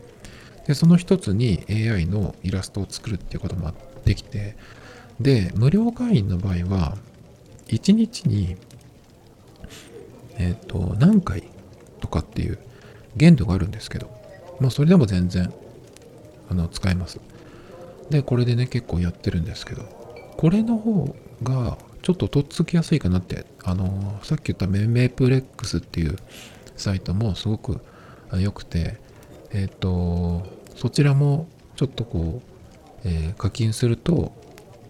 [0.69, 3.73] で、その一つに AI のイラストを作るっていうことも
[4.05, 4.57] できて、
[5.21, 6.97] で、無料会員の場合は、
[7.69, 8.57] 1日に、
[10.37, 11.45] えっ、ー、と、何回
[12.01, 12.59] とかっていう
[13.17, 14.11] 限度があるんですけど、
[14.61, 15.53] まあ、それでも全然、
[16.51, 17.21] あの、使えます。
[18.11, 19.83] で、これでね、結構やってるんですけど、
[20.37, 26.17] これの方がちょっととっつきやすいかなって、あの、さっき言ったメメプレックスっていう
[26.77, 27.81] サイトもすごく
[28.39, 28.99] 良くて、
[29.53, 30.43] えっ、ー、と、
[30.77, 34.33] そちらもちょっとこう、えー、課金すると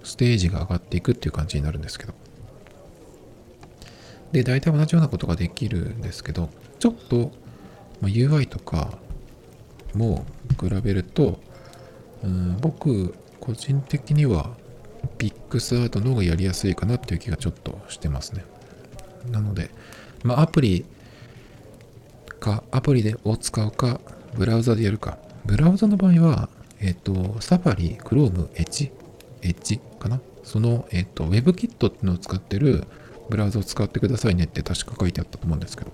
[0.04, 2.14] ステージが上がっていくっていう感じになるんですけど。
[4.32, 7.32] で、大体同じようなことができるんですけど、ちょっと、
[8.00, 8.98] ま、UI とか
[9.94, 10.26] も
[10.60, 11.40] 比べると、
[12.22, 14.56] うん、僕、個人的には
[15.18, 18.44] Picsart の方がやりやすいかなっていう気がちょっとしてますね。
[19.30, 19.70] なので、
[20.22, 20.84] まあ、アプリ
[22.44, 24.00] か、アプリでを使うか、
[24.34, 25.18] ブラウザでやるか。
[25.46, 26.48] ブラウザの場合は、
[26.80, 28.90] えっ、ー、と、サファリ、クローム、エッジ、
[29.42, 32.84] エッジかなその、えっ、ー、と、WebKit っていうのを使ってる
[33.30, 35.90] ブラウザを使ってくださいねって確か書いてあったと思うんですけど。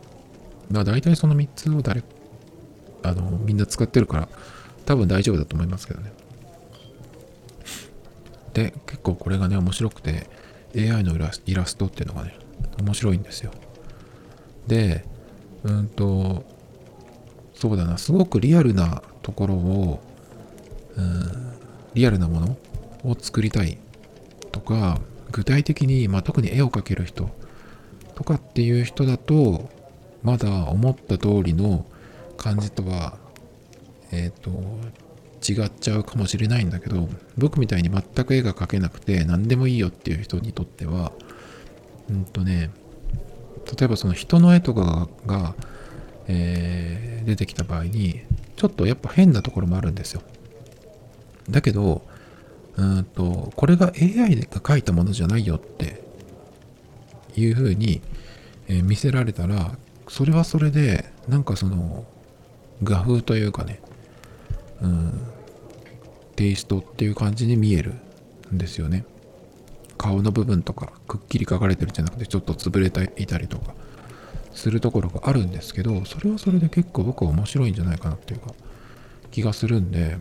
[0.70, 2.03] まあ大体その3つを誰、
[3.03, 4.29] あの、みんな使ってるから、
[4.85, 6.12] 多分大丈夫だと思いますけどね。
[8.53, 10.29] で、結構これがね、面白くて、
[10.77, 12.37] AI のイラストっていうのがね、
[12.81, 13.53] 面白いんですよ。
[14.66, 15.05] で、
[15.62, 16.44] うんと、
[17.55, 20.01] そうだな、すごくリアルなところを、
[20.96, 21.53] うん、
[21.94, 22.57] リアルなもの
[23.05, 23.79] を作りたい
[24.53, 27.31] とか、具体的に、まあ、特に絵を描ける人
[28.15, 29.69] とかっていう人だと、
[30.23, 31.87] まだ思った通りの
[32.37, 33.19] 感じとは、
[34.11, 34.51] えっ、ー、と、
[35.41, 37.09] 違っちゃうかもしれないんだけど、
[37.39, 41.13] 僕みたいに全く絵が描けなくて何でもいいよっていう人にとっては、
[42.11, 42.71] うんとね、
[43.79, 45.55] 例えばその人の絵とかが、
[46.29, 48.21] えー、出てきた場合に、
[48.57, 50.23] ちょっとやっぱ変なところもあるんですよ。
[51.49, 52.03] だけど、
[52.81, 56.03] うんと、これが AI が描いたものじゃないよって
[57.37, 58.01] いうふうに、
[58.69, 59.77] え、見せられたら、
[60.09, 62.07] それはそれで、なんかその、
[62.83, 63.81] 画風というかね、
[64.81, 65.21] うん、
[66.37, 67.95] テイストっていう感じに見える
[68.51, 69.05] んですよね。
[69.99, 73.75] 顔の部分とかくっきり描かれてるんじゃなくてちょっと潰れていたりとか
[74.55, 78.55] するところがあるんですけどそれはそれで結構僕は面白いんじゃないかなっていうか
[79.31, 80.16] 気がするんで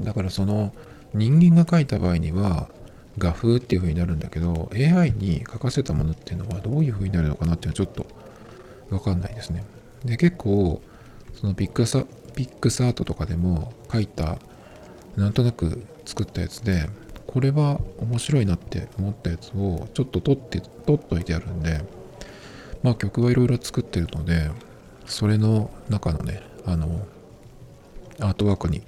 [0.00, 0.72] だからその
[1.14, 2.68] 人間が描いた場合には
[3.18, 8.06] 画風っていう風になるんだけど AI に書かせたものっていうのはどういう風になるのかなっていうのはちょっと
[8.90, 9.64] わかんないですね。
[10.04, 10.80] で結構
[11.34, 14.38] そのピックサ Picsart とかでも書いた
[15.16, 16.88] なんとなく作ったやつで
[17.26, 21.84] これは面白いなって思ったやつをちょっと撮って撮っといてあるんで
[22.82, 24.50] まあ曲はいろいろ作ってるので
[25.06, 27.06] それの中のねあの
[28.20, 28.82] アートワークに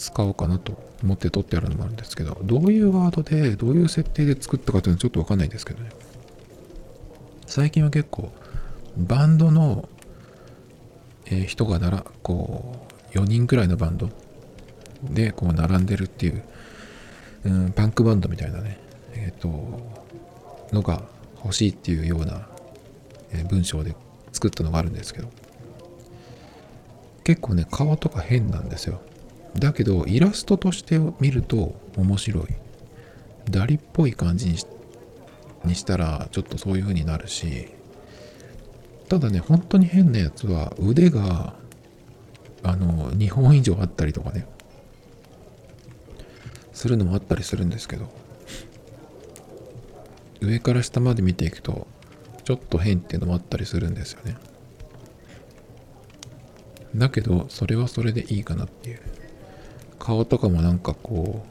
[0.00, 5.90] 使おうかなと思って撮ってあるのもあるんですけどどういうワードでどういう設定で作ったかっていうのはちょっとわかんないですけどね。
[7.46, 8.32] 最近は結構
[8.96, 9.88] バンドの
[11.30, 14.10] えー、人がならこう4人くらいのバンド
[15.04, 16.42] でこう並んでるっていう、
[17.44, 18.78] うん、パンクバンドみたいなね
[19.14, 19.48] えっ、ー、と
[20.72, 21.02] のが
[21.42, 22.48] 欲しいっていうような、
[23.32, 23.94] えー、文章で
[24.32, 25.28] 作ったのがあるんですけど
[27.24, 29.00] 結構ね顔とか変なんですよ。
[29.56, 32.44] だけどイラストとして見ると面白い。
[33.50, 34.66] ダリっぽい感じにし
[35.64, 37.68] にしたらちょっとそういう風になるし。
[39.08, 41.54] ただね本当に変なやつは腕が
[42.62, 44.46] あの2本以上あったりとかね。
[46.72, 48.08] するのもあったりするんですけど。
[50.40, 51.86] 上から下まで見ていくと
[52.44, 54.36] ちょっと変っていうのもあったりするんですよね。
[56.96, 59.00] だけどそれはそれでいいかなっていう。
[60.00, 61.44] 顔とかもなんかこ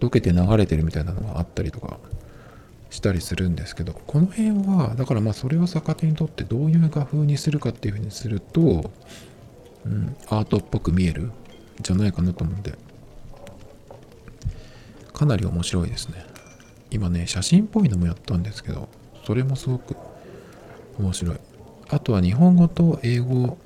[0.00, 1.98] う溶けて流れてるみたいなのがあったりとか
[2.88, 8.90] したりするんですけどこの辺はだからまあそれを逆手にとってどういう画風にするかっていうふうにすると、
[9.84, 11.30] うん、アートっぽく見える
[11.80, 12.74] じゃないかなと思うんで
[15.12, 16.24] かなり面白いですね。
[16.90, 18.88] 今ね写真っぽいのもやったんですけど
[19.24, 19.94] それもすごく
[20.98, 21.36] 面白い。
[21.90, 23.58] あとは日本語と英語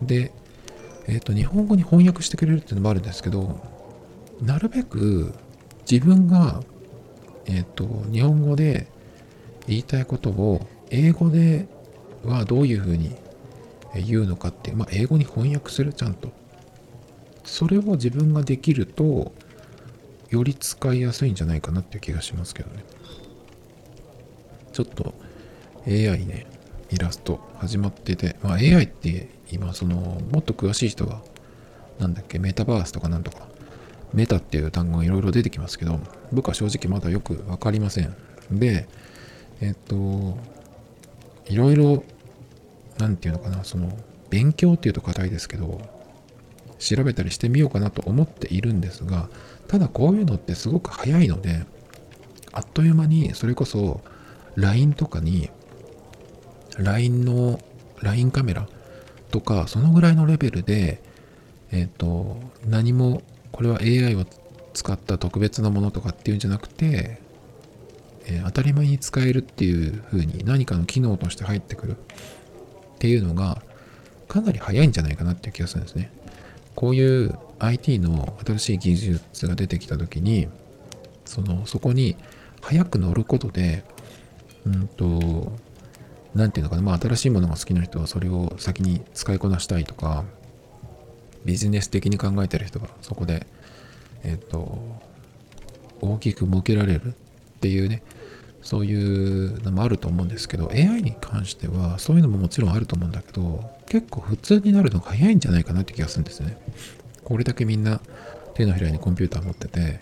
[0.00, 0.32] で
[1.08, 3.60] えっ、ー、と日本語に翻訳してくれるっていうのもあるんですけど
[4.40, 5.34] なるべく
[5.90, 6.62] 自分が
[7.46, 8.86] えっ、ー、と日本語で
[9.66, 11.66] 言いたいことを英語で
[12.24, 13.16] はどういうふうに
[13.94, 16.30] 言うのかって、まあ、英語に翻訳するちゃんと。
[17.44, 19.32] それを自分ができると
[20.28, 22.84] より使いやすいんじゃないかなっていう気がしますけどね。
[24.72, 25.14] ちょっと
[25.86, 26.46] AI ね
[26.90, 29.96] イラスト始まってて、まあ、AI って今その
[30.30, 31.20] もっと詳しい人が
[31.98, 33.46] なんだっけメタバースとかなんとか
[34.12, 36.00] メタっていう単語がいろいろ出てきますけど
[36.32, 38.14] 僕は正直まだよく分かりません。
[38.50, 38.88] で
[39.60, 40.38] えっと
[41.46, 42.04] いろいろ
[42.98, 43.92] 何て言うのかなその
[44.30, 45.80] 勉強っていうと硬いですけど
[46.78, 49.28] 調べたりしてみようかなと思っているんですが
[49.66, 51.64] ただこういうのってすごく早いので
[52.52, 54.00] あっという間にそれこそ
[54.54, 55.50] LINE とかに
[56.78, 57.60] LINE の
[58.00, 58.68] LINE カメラ
[59.30, 61.02] とかそのぐらいのレベルで
[61.70, 64.24] えっ、ー、と何もこれは AI を
[64.74, 67.20] 使った特別なものとかっていうんじゃなくて、
[68.26, 71.94] えー、当たり前に使えるっていう風に何かの機能として入ってくるっ
[72.98, 73.62] ていうのが
[74.28, 76.10] かなり早いんじゃないかなっていう気がするんですね。
[76.74, 80.46] こういう IT の新しい技術が出てきた時に
[81.24, 82.16] そのそこに
[82.60, 83.82] 早く乗ることで
[84.64, 85.52] うんと
[86.34, 90.24] 何て言うのかなまあ新しいものが好きな人はそれを先に使いこなしたいとか
[91.44, 93.46] ビジネス的に考えてる人がそこで
[94.24, 94.78] えっ、と
[96.00, 97.12] 大きく設けられるっ
[97.60, 98.02] ていうね
[98.62, 106.58] そういうのもあると思うんですけど AI に関してはそういうのももちろんあると思うんだけど結構普通になるのが早いんじゃないかなって気がするんですね。
[107.24, 108.00] これだけみんな
[108.54, 110.00] 手のひらにコンピューター持ってて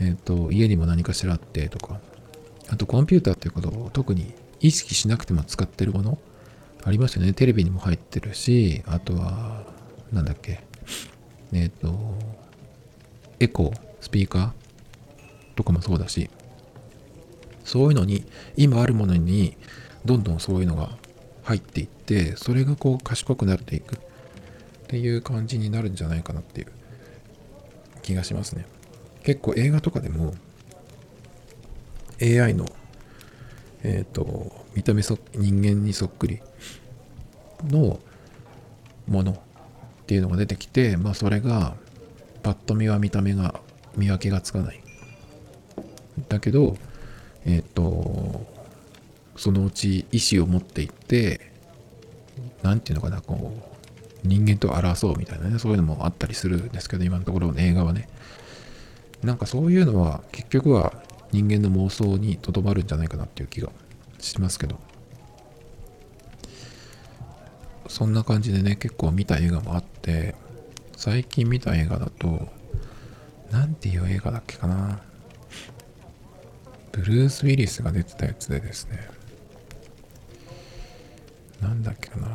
[0.00, 2.00] えっ、と家にも何かしらあってとか
[2.68, 6.18] あとコンピューターっていうことを特に意識しなくても使ってるもの？
[6.84, 7.32] ありますよね。
[7.32, 9.64] テレビにも入ってるしあとは
[10.12, 10.60] なんだっけ？
[11.52, 12.14] えっ、と
[13.40, 14.52] エコースピーカー
[15.56, 16.30] とかもそうだし
[17.64, 18.24] そういうのに
[18.56, 19.56] 今あるものに
[20.04, 20.90] どんどんそういうのが
[21.42, 23.96] 入っていってそれがこう賢くなっていく。
[23.96, 26.68] っていう感じになるんじゃないかなっていう。
[28.02, 28.66] 気がしますね。
[29.24, 30.32] 結構映画とかでも
[32.22, 32.66] AI の
[33.82, 36.40] えっ、ー、と見た目そ人間にそっくり
[37.64, 38.00] の
[39.06, 39.36] ものっ
[40.06, 41.76] ていうのが出てきてまあそれが
[42.42, 43.60] パッと見は見た目が
[43.96, 44.80] 見分けがつかない。
[46.28, 46.76] だけど
[47.44, 48.46] えっ、ー、と
[49.36, 51.52] そのうち意思を持っていって
[52.62, 53.52] 何て言うのかなこ
[54.24, 58.08] う人間と争うみたいなねそういうのもあったりするんですけど今のところの映画はね。
[59.22, 60.92] なんかそういうのは結局は
[61.32, 63.70] 人間の妄想にとどまるんじゃないかなっていう気が
[64.18, 64.78] しますけど
[67.88, 70.34] そんな感じでね結構見た映画もあって
[70.96, 72.48] 最近見た映画だと
[73.50, 75.00] 何ていう映画だっけかな
[76.96, 79.06] ブルース・ウィリスが出てたやつでですね。
[81.60, 82.28] なんだっけかな。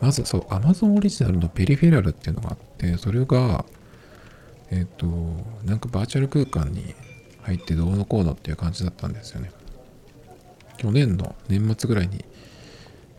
[0.00, 3.64] まずそう、Amazon オリジナルのペリフェラルっていうのがあって、それが、
[4.70, 5.06] えっ、ー、と、
[5.64, 6.96] なんかバーチャル空間に
[7.42, 9.50] 入ってどうのこうのっていう感じだったんですよね。
[10.76, 12.24] 去年の年末ぐらいに、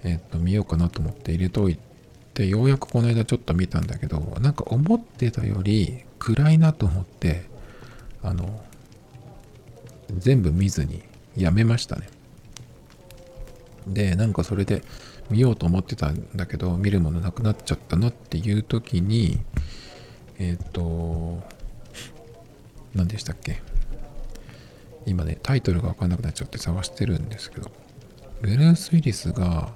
[0.04, 1.78] えっ、と、見ようかなと思って入れとい
[2.34, 7.46] て、ようやくこの間ちょっと見たんだけど、なんか思ってたより暗いなと思って、
[8.22, 8.64] あの、
[10.18, 11.04] 全部見ずに
[11.36, 12.10] やめましたね。
[13.88, 14.84] で、なんかそれで
[15.30, 19.40] 見ようと思ってたんだけど、見るものなくなっちゃったなっていう時に、
[20.40, 21.42] えっ、と、
[22.96, 23.62] 何でしたっけ？
[25.06, 27.72] 今ね、タイトルがわかんなくなっちゃって探してるんですけど、
[28.42, 29.74] ブルース・ウィリスが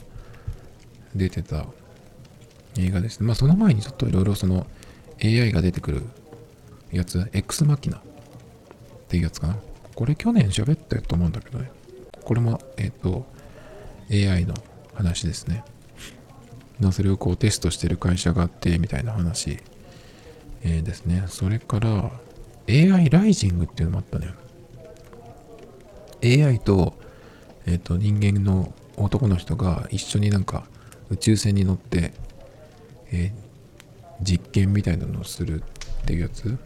[1.16, 1.66] 出てた
[2.78, 3.28] 映画ですね。
[3.28, 4.68] まあその前にちょっといろいろその
[5.24, 6.04] AI が出てくる
[6.92, 8.02] やつ、X マキナっ
[9.08, 9.58] ていうやつかな。
[9.96, 11.72] これ去年喋ったと思うんだけどね。
[12.24, 13.26] これも、えっ、と、
[14.12, 14.54] AI の
[14.94, 15.64] 話ですね。
[16.92, 19.58] それをこうテストしてる会社があってみたいな話、
[20.62, 21.24] えー、ですね。
[21.28, 22.12] それから
[22.70, 24.34] AI ライジングっていうのもあったね。
[26.24, 26.94] AI と,、
[27.66, 30.64] えー、と人間の男の人が一緒になんか
[31.10, 32.14] 宇宙船に乗って、
[33.12, 36.58] えー、実験みたいなのをするっていうやつ。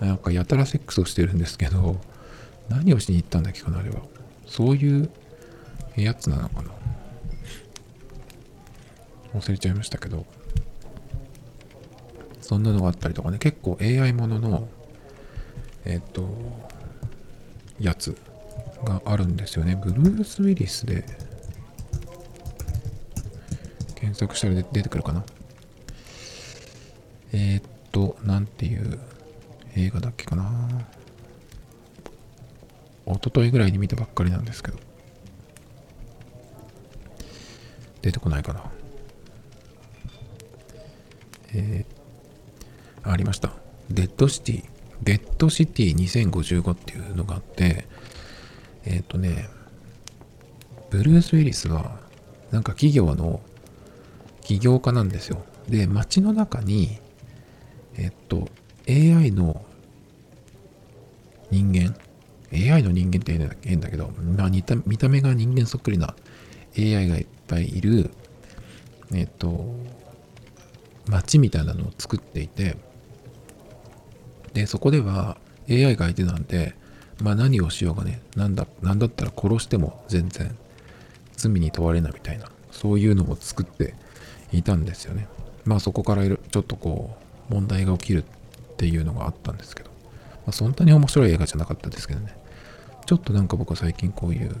[0.00, 2.00] なんかやたらセックスをしてるんですけど
[2.70, 4.00] 何をしに行ったんだっけかなあれは。
[4.46, 5.10] そういう
[5.96, 6.70] やつなのかな。
[9.34, 10.24] 忘れちゃいましたけど。
[12.40, 13.38] そんなのがあったりとかね。
[13.38, 14.68] 結構 AI ものの
[15.84, 16.28] えっ、ー、と
[17.78, 18.16] やつ。
[18.84, 19.76] があるんですよね。
[19.76, 21.04] ブルース・ウィリスで
[23.94, 25.24] 検索したら出てくるかな。
[27.32, 27.62] えー、っ
[27.92, 28.98] となんていう
[29.76, 30.68] 映画だっけかな。
[33.06, 34.78] 一昨日ぐらいに見たばっかりなんですけど。
[38.02, 38.62] 出てこないかな。
[41.52, 43.52] えー、ありました。
[43.90, 44.64] デッドシティ。
[45.02, 47.86] デッドシティ2055っていうのがあって、
[48.84, 49.48] えっ、ー、とね、
[50.90, 51.98] ブルース・ウィリスは、
[52.50, 53.40] なんか企業の
[54.42, 55.44] 起業家なんですよ。
[55.68, 56.98] で、街の中に、
[57.96, 58.48] えっと、
[58.88, 59.64] AI の
[61.50, 61.96] 人間、
[62.52, 66.14] AI の人間って変だけど、まあ、見た見た目が人間そっくりな
[66.76, 68.10] AI がいっぱいいる、
[69.12, 69.64] えっと、
[71.08, 72.76] 街みたいなのを作っていて、
[74.54, 75.36] で、そこでは
[75.68, 76.74] AI が相手なんで、
[77.22, 80.56] まあ何をしようがね、なんだ、なんだったら殺しても全然
[81.36, 83.94] 罪に問われないみたいな、そういうのを作って
[84.52, 85.28] いたんですよね。
[85.64, 87.16] まあそこからちょっとこ
[87.50, 89.96] う、問題が起きるっていうのがあったんですけど、ま
[90.48, 92.34] あ、そんなに面白い映画じゃなかったですけどね。
[93.06, 94.56] ちょっとなんか僕は最近こういう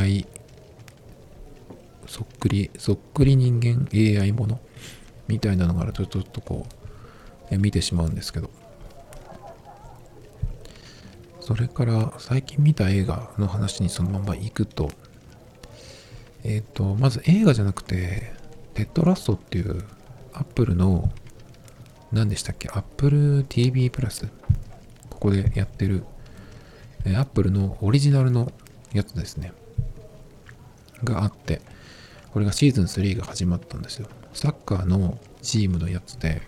[0.00, 0.26] AI
[2.06, 4.60] そっくり、そっくり人間 AI もの
[5.26, 6.66] みたいなのがあるとちょっとこ
[7.50, 8.50] う、見てしまうんですけど。
[11.44, 14.90] それから最近見た映画の話にそのまま行くと、
[16.42, 18.32] えっ、ー、と、まず映画じゃなくて、
[18.72, 19.84] テッドラストっていう
[20.32, 21.12] アップルの、
[22.12, 24.26] 何でしたっけ ?Apple TV プラス。
[25.10, 26.04] ここでやってる、
[27.04, 28.50] え、アップルのオリジナルの
[28.94, 29.52] やつですね。
[31.04, 31.60] があって、
[32.32, 34.08] これがシーズン3が始まったんですよ。
[34.32, 36.40] サッカーのチームのやつで、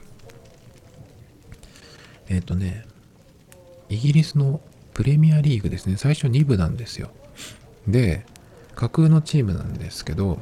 [2.31, 2.87] えっ、ー、とね、
[3.91, 4.63] イギリスの
[4.97, 7.11] プレミアリーグですね、最初2部なんですよ。
[7.87, 8.25] で、
[8.75, 10.39] 架空のチームなんですけど、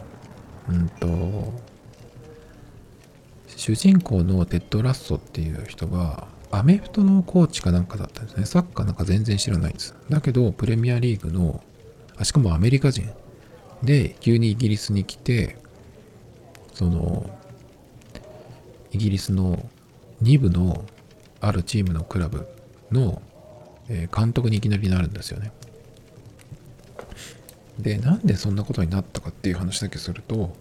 [0.68, 1.52] うんと、
[3.48, 8.46] 主人公のテッド・ラッソっていう人が、アメフトのコーチかなんかだったんですね。
[8.46, 9.92] サッカーなんか全然知らないんです。
[10.08, 11.64] だけど、プレミアリーグの、
[12.16, 13.10] あしかもアメリカ人
[13.82, 15.56] で、急にイギリスに来て、
[16.72, 17.28] その、
[18.92, 19.68] イギリスの
[20.22, 20.84] 2部の
[21.40, 22.46] あるチームのクラブ
[22.92, 23.20] の、
[23.88, 25.52] え監督にいきなりなるんですよね。
[27.78, 30.56] で、なんでそんなことになったかっていう話だけすると、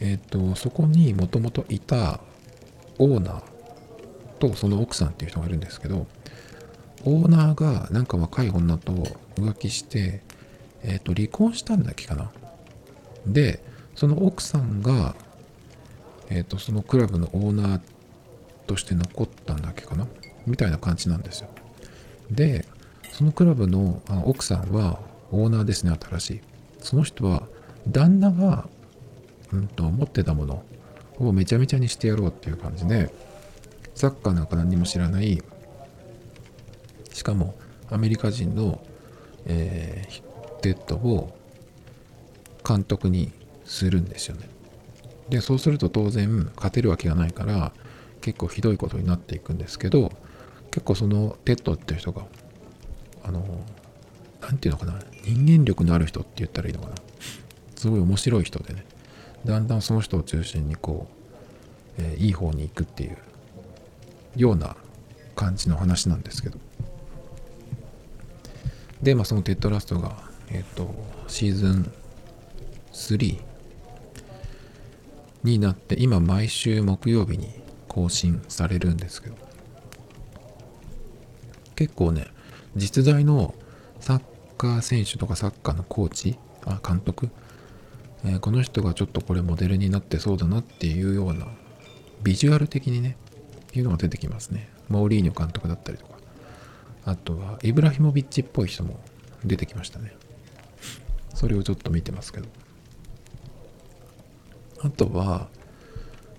[0.00, 2.20] えっ、と、そこにもともといた
[2.98, 3.42] オーナー
[4.38, 6.06] とその奥さんっていう人がいるんですけど、
[7.04, 8.92] オーナーがなんか若い女と
[9.36, 10.22] 浮気して、
[10.82, 12.30] えっ、と、離婚したんだっけかな。
[13.26, 13.62] で、
[13.94, 15.16] その奥さんが、
[16.28, 17.80] えっ、と、そのクラブのオーナー
[18.66, 20.06] として残ったんだっけかな
[20.46, 21.48] みたいな感じなんですよ。
[22.30, 22.66] で、
[23.12, 26.40] そのクラブの奥さんはオーナーですね、新しい。
[26.80, 27.48] その人は、
[27.88, 28.68] 旦那が、
[29.52, 30.64] うんと、持ってたもの
[31.18, 33.12] をめちゃめちゃにしてやろうっていう感じで、
[33.94, 35.42] サッカーなんか何にも知らない、
[37.12, 37.54] しかも
[37.90, 38.80] アメリカ人の、
[39.46, 40.22] えー、
[40.60, 41.36] テッドを
[42.66, 43.32] 監督に
[43.64, 44.48] するんですよね。
[45.28, 47.72] で、そうすると当然勝てるわけがないから
[48.20, 50.12] 結構ひどいことになっていくんですけど、
[50.76, 52.26] 結構そのテッドっていう人が、
[53.24, 53.42] あの、
[54.42, 56.94] なんていうのかな、人間力のある人って言ったらいいのかな。
[57.76, 58.84] すごい面白い人でね、
[59.46, 61.08] だんだんその人を中心にこ
[61.98, 63.16] う、えー、いい方に行くっていう
[64.36, 64.76] ような
[65.34, 66.58] 感じの話なんですけど。
[69.02, 70.14] で、まあそのテッドラストが、
[70.50, 70.94] えっ、ー、と、
[71.26, 71.90] シーズン
[72.92, 73.40] 3
[75.42, 77.48] になって今毎週木曜日に
[77.88, 79.45] 更新されるんですけど
[81.76, 82.26] 結構ね
[82.74, 83.54] 実在の
[84.00, 84.22] サッ
[84.58, 87.30] カー選手とかサッカーのコーチあ監督、
[88.24, 91.46] えー、この人がちょっとこれモデルになってそうだなっていうような
[92.22, 93.16] ビジュアル的にね
[93.74, 96.16] いうのが出てきますねモーリーニョ監督だったりとか
[97.04, 98.98] あとはイブラヒモビッチっぽい人も
[99.44, 100.12] 出てきましたね。
[101.34, 102.48] それをちょっと見てますけど。
[104.82, 105.48] あとは、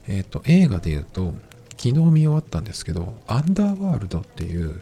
[0.08, 1.34] えっ、ー、と、映画で言うと、
[1.78, 4.82] 昨日見終わったんですけど、アンダーワールドっていう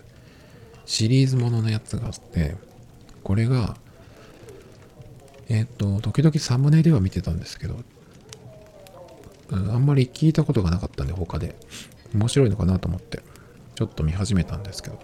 [0.86, 2.56] シリーズもののやつがあって、
[3.24, 3.78] これが、
[5.50, 7.84] えっ、と、時々サムネでは見てたんですけど、
[9.52, 11.56] あんまり聞いたことがなかったんで、他で。
[12.14, 13.22] 面白いのかなと思って、
[13.76, 15.00] ちょっと見始めたんですけど。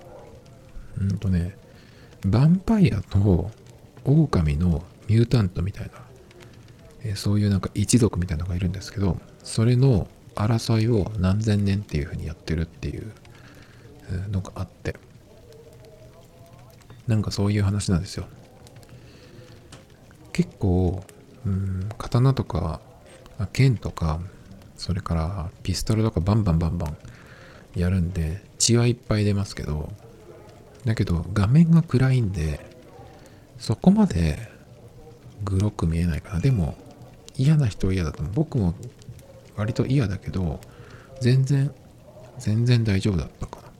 [0.99, 1.55] うんとね、
[2.21, 3.51] ヴァンパイアと
[4.03, 5.91] 狼のミュータントみたいな、
[7.03, 13.11] え、そういうなんか一族みたいなのがいるんですけど、それの争いを何千年っていう風にやってるっていう
[14.29, 14.95] のがあって、
[17.08, 18.26] なんかそういう話なんですよ。
[20.34, 21.04] 結構、
[21.45, 22.80] うん、刀とか
[23.54, 24.22] 剣とか
[24.78, 26.97] それからピストルとかバンバンバンバン
[27.76, 29.91] やるんで血はいっぱい出ますけど
[30.86, 32.66] だけど画面が暗いんで
[33.60, 34.49] そこまで
[35.43, 36.39] グロく見えないかな。
[36.39, 36.76] でも
[37.36, 38.34] 嫌な人は嫌だと思う。
[38.34, 38.74] 僕も
[39.56, 40.60] 割と嫌だけど
[41.20, 41.74] 全然
[42.39, 43.72] 全然大丈夫だったかな。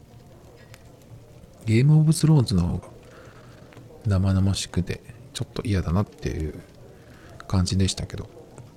[1.66, 2.91] ゲームオブスローンズの方が
[4.06, 5.02] 生々しくて
[5.34, 6.60] ちょっと嫌だなっていう
[7.48, 8.30] 感じでしたけど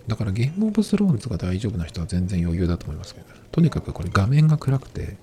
[0.07, 5.16] だからゲームオブスローンズが大丈夫な人は全然余裕だと思いますけど、とにかくこれ画面が暗くて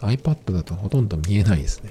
[0.00, 1.90] iPad だとほとんど見えないですね。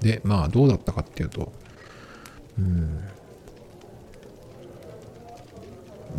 [0.00, 1.52] で、まあどうだったかっていうと、
[2.58, 3.00] うん、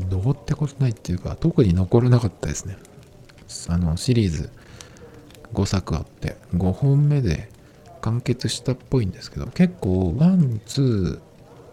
[0.09, 2.77] どうってことないっていうか、特に残らなかったですね。
[3.69, 4.51] あの、シリーズ
[5.53, 7.49] 5作あって、5本目で
[8.09, 11.19] 完結したっぽいんですけど、結構、1、2、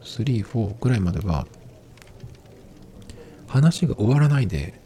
[0.03, 1.47] 3、4ぐらいまでは
[3.49, 4.79] 話が終わらないで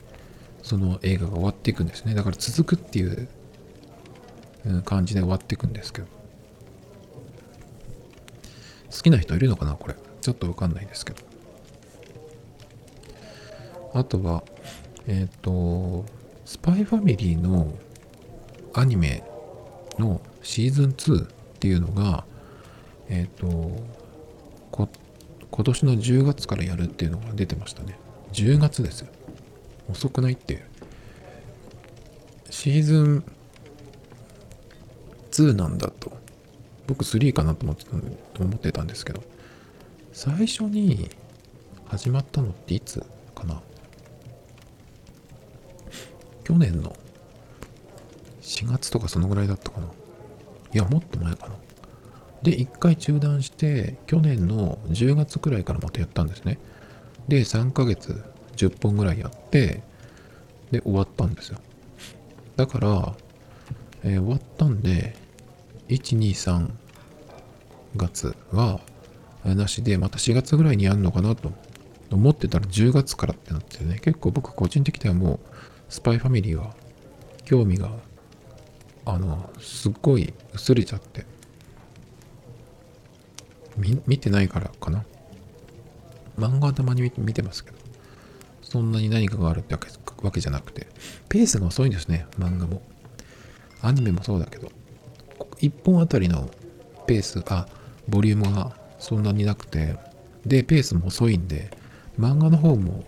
[0.63, 2.15] その映画が終わっていくんですね。
[2.15, 3.29] だから続くっていう
[4.85, 6.07] 感じで終わっていくんですけど。
[8.93, 9.97] 好きな人いるのかなこれ。
[10.21, 11.19] ちょっとわかんないですけど。
[13.93, 14.45] あとは
[15.09, 16.05] えっ、ー、と
[16.45, 17.75] スパイファミリーの
[18.75, 19.25] アニメ
[19.99, 22.25] のシーズン2っていうのが
[23.11, 24.89] えっ、ー、と
[25.51, 27.99] 今年の10月からやるっていうのが出てましたね
[28.33, 29.09] 10月ですよ。
[29.91, 30.63] 遅くないっていう。
[32.49, 33.25] シーズン
[35.33, 36.13] 2なんだと。
[36.87, 37.91] 僕3かなと思ってた
[38.43, 39.23] 思ってたんですけど、
[40.13, 41.11] 最初に
[41.87, 43.05] 始まったのっていつ
[43.35, 43.61] かな
[46.45, 46.97] 去年の
[48.43, 49.87] 4月とかそのぐらいだったかな
[50.73, 51.55] いや、もっと前かな。
[52.43, 56.59] で、1回中断して、去年の10月くらいからまたやったんですね。
[57.29, 58.23] で、3ヶ月、
[58.57, 59.83] 10本ぐらいやって、
[60.71, 61.59] で、終わったんですよ。
[62.57, 63.15] だから、
[64.03, 65.15] えー、終わったんで、
[65.89, 66.71] 1、2、3
[67.97, 68.81] 月は、
[69.45, 71.53] なしで、また4月ぐらいにやるのかなと
[72.13, 75.41] 思ってたら10月からってなってね、結構僕個人的にはもう、
[75.89, 76.75] スパイファミリーは
[77.45, 77.91] 興味が、
[79.05, 81.25] あの、すっごい薄れちゃって、
[83.77, 85.05] 見てないからかな。
[86.39, 87.77] 漫画はたまに見てますけど、
[88.63, 90.87] そんなに何かがあるってわけじゃなくて、
[91.29, 92.83] ペースが遅いんですね、漫画も。
[93.83, 94.71] アニメもそうだけど、
[95.59, 96.51] 1本あたりの
[97.07, 97.67] ペース、あ、
[98.09, 99.97] ボリュームがそんなになくて、
[100.45, 101.71] で、ペースも遅いんで、
[102.19, 103.05] 漫画の方も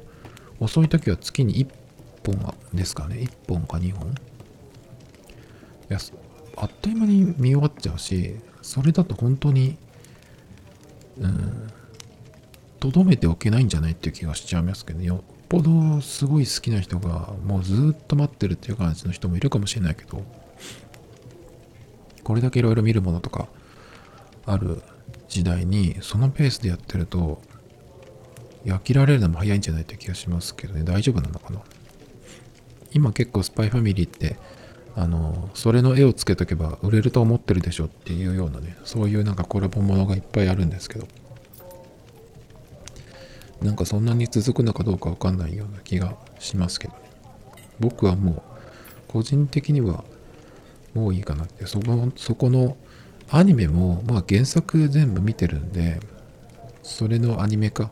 [0.60, 1.68] 遅い時は月に1
[2.24, 4.14] 本ですかね、1本か2本。
[5.92, 5.98] や、
[6.56, 9.76] あっという間に見終わっちゃうし、それだと本当に、
[11.18, 11.70] うん、
[12.80, 15.06] とどめておけないんじゃないっていう気がしちゃいますけどね。
[15.06, 20.24] よっぽどすごい好きな人がもうずっと待ってるっていう感じの人もいるかもしれないけど、
[22.24, 23.48] これだけいろいろ見るものとか
[24.46, 24.82] ある
[25.28, 27.42] 時代にそのペースでやってると
[28.64, 31.60] 飽きられるのも早いんじゃないって気がしますけどね大丈夫なのかな？
[32.92, 34.36] 今結構スパイファミリーって
[34.94, 41.06] あのそれの絵をつけとけば売れると思ってるでしょっていうようなねそういうなんかコラボものがいっぱいあるんですけど。
[43.62, 47.00] なんかそんなに続くのかどうかわかんないような気がしますけどね。
[47.78, 48.42] 僕はもう、
[49.08, 50.04] 個人的には
[50.94, 52.76] もういいかなって、そこそこの
[53.30, 56.00] アニメも、まあ原作全部見てるんで、
[56.82, 57.90] それのアニメ化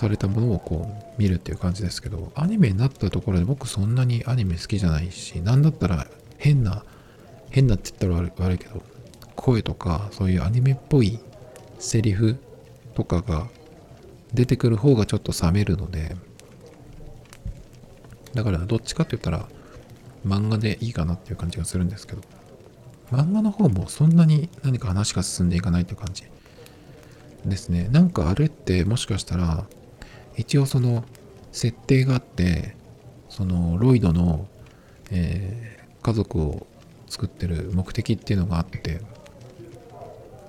[0.00, 6.06] されたものをこう見るっていう感じですけど、アニメになったところで僕そんなにアニメ好きじゃないし、なんだったら
[6.38, 6.84] 変な、
[7.50, 8.82] 変なって言ったら悪いけど、
[9.36, 11.18] 声とかそういうアニメっぽい
[11.78, 12.36] セリフ
[12.94, 13.46] とかが
[14.32, 16.16] 出てくる方がちょっと冷めるので、
[18.32, 19.46] だからどっちかって言ったら
[20.26, 22.22] 漫画でいいかなっていう感じがするんですけど、
[23.12, 26.24] 漫画の方もそんなに何か話が進んでいかないって感じ
[27.44, 27.88] ですね。
[27.92, 29.66] なんかあれってもしかしたら、
[30.36, 31.04] 一応その
[31.52, 32.76] 設定があって、
[33.28, 34.46] そのロイドの、
[35.10, 36.66] えー、家族を
[37.08, 39.00] 作ってる目的っていうのがあって、っ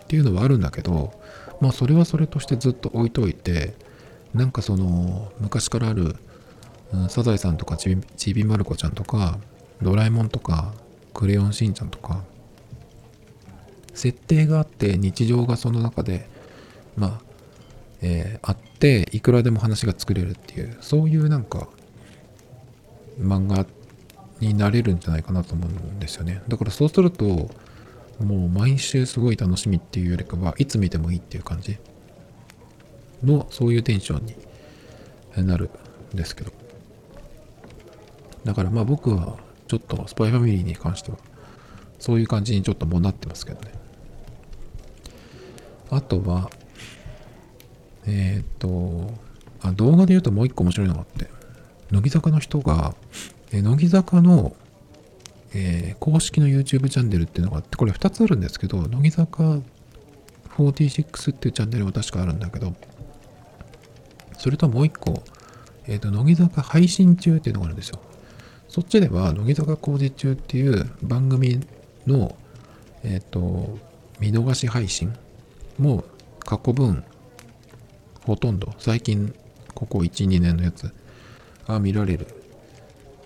[0.07, 1.13] ていうのはあるんだけど、
[1.59, 3.73] まあそれはそれとしてずっと置いといて、
[4.33, 6.15] なんかその昔からある、
[6.93, 9.39] うん、サザエさんとかちびちびまる子ちゃんとか、
[9.81, 10.73] ドラえもんとか、
[11.13, 12.23] クレヨンしんちゃんとか、
[13.93, 16.29] 設定があって日常がその中で
[16.95, 17.21] まあ、
[18.01, 21.67] えー、あっていくらでも話が作れるっていうそういうなんか
[23.19, 23.67] 漫画
[24.39, 26.41] になれるんじゃないかなと思うんですよね。
[26.47, 27.25] だからそうすると
[28.19, 31.77] もう毎週すごい楽しみっていうよりかはいつ見てもいいっていう感じ
[33.23, 34.25] のそういうテンション
[35.43, 35.69] になる
[36.13, 36.51] んですけど。
[38.43, 41.19] だからまあ僕はちょっとスパイファミリーに関しては
[41.99, 43.71] そういう感じにちょっともうなってますけどね。
[45.91, 46.49] あとは
[48.07, 49.13] えっ、と
[49.61, 51.27] あ、動画で言うともう一個面白いのがあって、
[51.91, 52.95] 乃木坂の人が、
[53.51, 54.55] え乃木坂の、
[55.53, 59.59] えー、公式の YouTube チャンネルっていうのがあって、これ2つあるんですけど、乃木坂
[60.57, 62.73] 46っていうチャンネルは確かあるんだけど、
[64.37, 65.23] それともう一個、
[65.87, 67.99] えっ、ー、と、乃木坂配信中っていうのがあるんですよ。
[68.67, 71.59] そっちでは、乃木坂工事中っていう番組
[72.07, 72.35] の、
[73.03, 73.77] えっ、ー、と、
[74.19, 75.13] 見逃し配信
[75.77, 76.03] も
[76.39, 77.03] 過去分
[78.25, 79.33] ほとんど、最近、
[79.73, 80.93] ここ1、2年のやつ。
[81.67, 82.27] が見られる。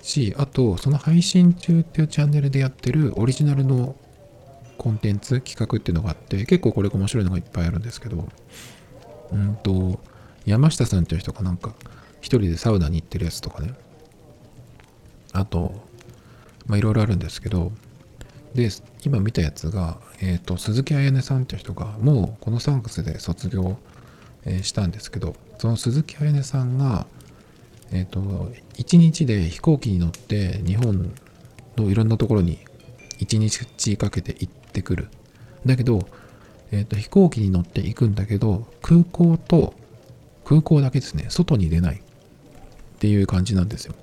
[0.02, 3.96] し、あと、その配信中っていうチャンネルでやってるオリジナルの
[4.78, 8.28] コンテンツ、企画っていうのがあって、結構これ面白いのがいっぱいあるんですけど、
[9.32, 10.00] うんと、
[10.46, 11.74] 山下さんっていう人がなんか、
[12.22, 13.74] 一人でサウナに行ってるやつとかね、
[15.34, 15.74] あと、
[16.68, 17.72] まあいろいろあるんですけど、
[18.54, 18.70] で、
[19.04, 23.78] 今見たやつが、えっ、ー、と、鈴木彩音さんっていう人が、もうこの3月で卒業
[24.46, 27.08] えしたんですけどその鈴木彩音さんが
[27.92, 28.20] えっ、ー、と
[28.78, 31.14] 1日で飛行機に乗って日本
[31.78, 32.60] のいろんなところに
[33.20, 35.10] 1日かけて行ってくる。
[35.66, 36.08] だけど、
[36.72, 39.74] えーと、飛行機に乗って行くんだけど空港と
[40.44, 42.00] 空港だけですね外に出ないっ
[43.00, 43.96] ていう感じなんですよ。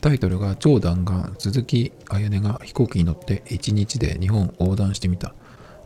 [0.00, 5.34] タイトルが超弾丸鈴木彩音が飛行機に乗って1日で日本横断してみた。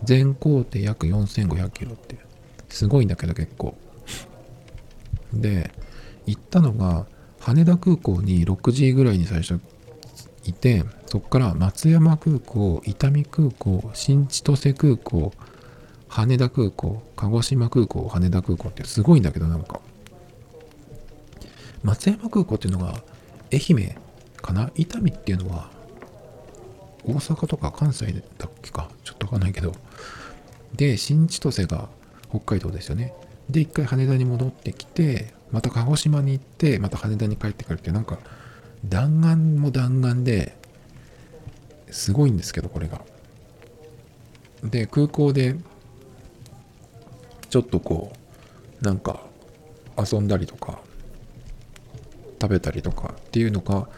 [0.04, 2.20] 全行程約4500キロっていう。
[2.74, 3.76] すごいんだけど結構。
[5.32, 5.70] で、
[6.26, 7.06] 行ったのが
[7.40, 9.60] 羽田空港に6時ぐらいに最初
[10.44, 15.32] いて、そこから松山空港、伊丹空港、新千歳空港、
[16.08, 19.80] 羽田空港、鹿児島空港、羽田空港ってすごいんだけどなんか。
[21.82, 23.02] 松山空港っていうのが
[23.52, 23.96] 愛媛
[24.40, 24.70] かな？
[24.74, 25.70] 伊丹っていうのは
[27.04, 28.06] 大阪とか関西
[28.38, 28.88] だっけか？
[29.04, 29.74] ちょっとわかんないけど。
[30.74, 31.88] で、新千歳が
[32.34, 33.14] 北海道ですよね。
[33.48, 38.18] で、一回羽田に戻ってきて、また鹿児島に行って、また羽田に帰ってくるって、なんか、
[38.84, 40.56] 弾丸も弾丸で、
[41.90, 43.02] すごいんですけど、これが。
[44.64, 45.54] で、空港で、
[47.50, 48.12] ちょっとこ
[48.82, 49.20] う、なんか、
[49.96, 50.80] 遊んだりとか、
[52.42, 53.88] 食べたりとかっていうのが、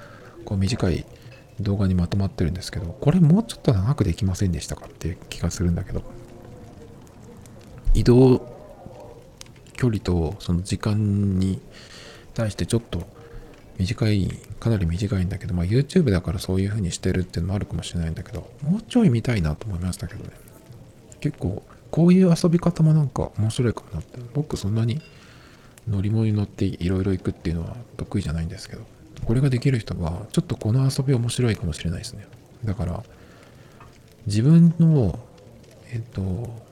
[0.44, 1.06] こう短い
[1.60, 6.15] 動画にまとまってるんですけど、これもうちょっと長くできませんでしたかっていう気がするんだけど。
[7.96, 8.46] 移動
[9.72, 11.60] 距離とその時間に
[12.34, 13.06] 対してちょっと
[13.78, 14.28] 短い、
[14.60, 20.30] かなり短いんだけど、まあ YouTube だからそういう風にしてるっていうのもあるかもしれないんだけど、もうちょい見たいなと思いましたけどね。
[21.20, 24.20] 結構、こういう遊び方もなんか面白いかなって。
[24.34, 25.00] 僕そんなに
[25.88, 28.82] 乗り物に乗っていろいろ行くっていうのは得意じゃないんですけど、
[29.24, 32.26] これができる人は、ちょっとこの遊び面白いかもしれないですね。
[32.64, 33.02] だから、
[34.26, 35.18] 自分の、
[35.92, 36.65] えっと、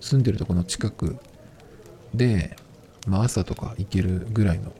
[0.00, 1.16] 住んでるとこの近く
[2.14, 2.56] で、
[3.06, 4.72] まあ、朝とか行けるぐらいの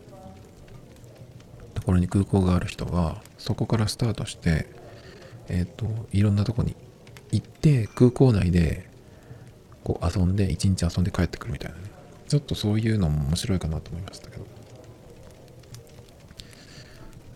[1.75, 4.67] ところに空港がある人はそこからスタートして
[5.49, 6.77] えっ、ー、といろんなとこに
[7.33, 8.89] 行って空港内で
[9.85, 11.85] こう遊んで一日遊んで帰ってくるみたいなね。
[12.29, 14.47] ちょっとそういうのも面白いかなと思いましたけど。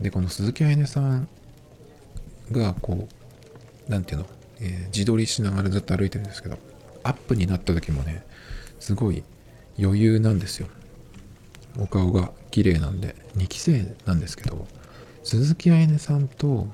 [0.01, 1.28] でこの鈴木愛音さん
[2.51, 3.09] がこ
[3.89, 4.26] うなんていうの、
[4.61, 6.59] えー、自撮りしながらずっと歩いてるんですけど。
[7.05, 8.25] アップになった時もね、
[8.81, 9.23] すごい
[9.79, 10.69] 余裕なんですよ。
[11.79, 14.67] お顔が綺麗なんで、2期生なんですけど、
[15.23, 16.69] 鈴木愛音さんと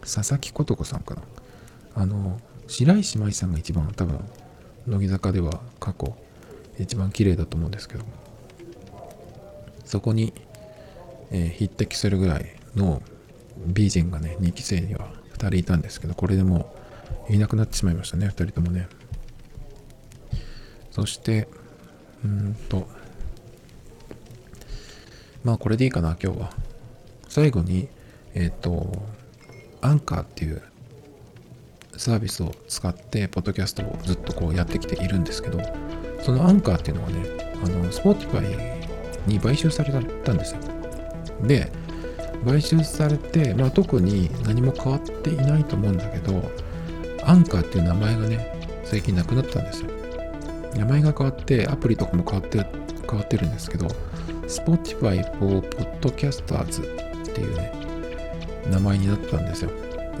[0.00, 1.22] 佐々木琴子さんかな。
[1.94, 4.20] あの、白石麻衣さんが一番多分、
[4.86, 6.16] 乃木坂では過去
[6.78, 8.04] 一番綺麗だと思うんですけど、
[9.84, 10.32] そこに、
[11.30, 13.02] えー、匹敵するぐらいの
[13.66, 16.74] 美人がね、2期生には2人いたんですけど、これでも
[17.28, 18.88] ういなくなってしまいましたね、2人ともね。
[20.90, 21.48] そして、
[22.24, 22.88] うんと、
[25.44, 26.50] まあこれでいいかな、今日は。
[27.28, 27.88] 最後に、
[28.34, 29.02] えっ、ー、と、
[29.80, 30.62] アンカーっていう
[31.96, 35.60] サービスを使って、ポッドキャストをずっとこうやってきているんですけど、
[36.22, 37.24] そのアンカーっていうのはね、
[37.64, 38.78] あの、Spotify
[39.26, 40.60] に買収されたんですよ。
[41.42, 41.70] で、
[42.44, 46.50] 買収されて、まあ、特に何も変わっていないと思うんだけど、
[47.24, 49.97] アンカーっていう名前がね、最近なくなったんですよ。
[50.76, 52.58] 名前が変わって、アプリとかも変わって、
[53.08, 53.86] 変わってるんですけど、
[54.46, 55.60] Spotify for
[56.00, 56.82] Podcasters
[57.22, 57.72] っていうね、
[58.70, 59.70] 名前になったんですよ。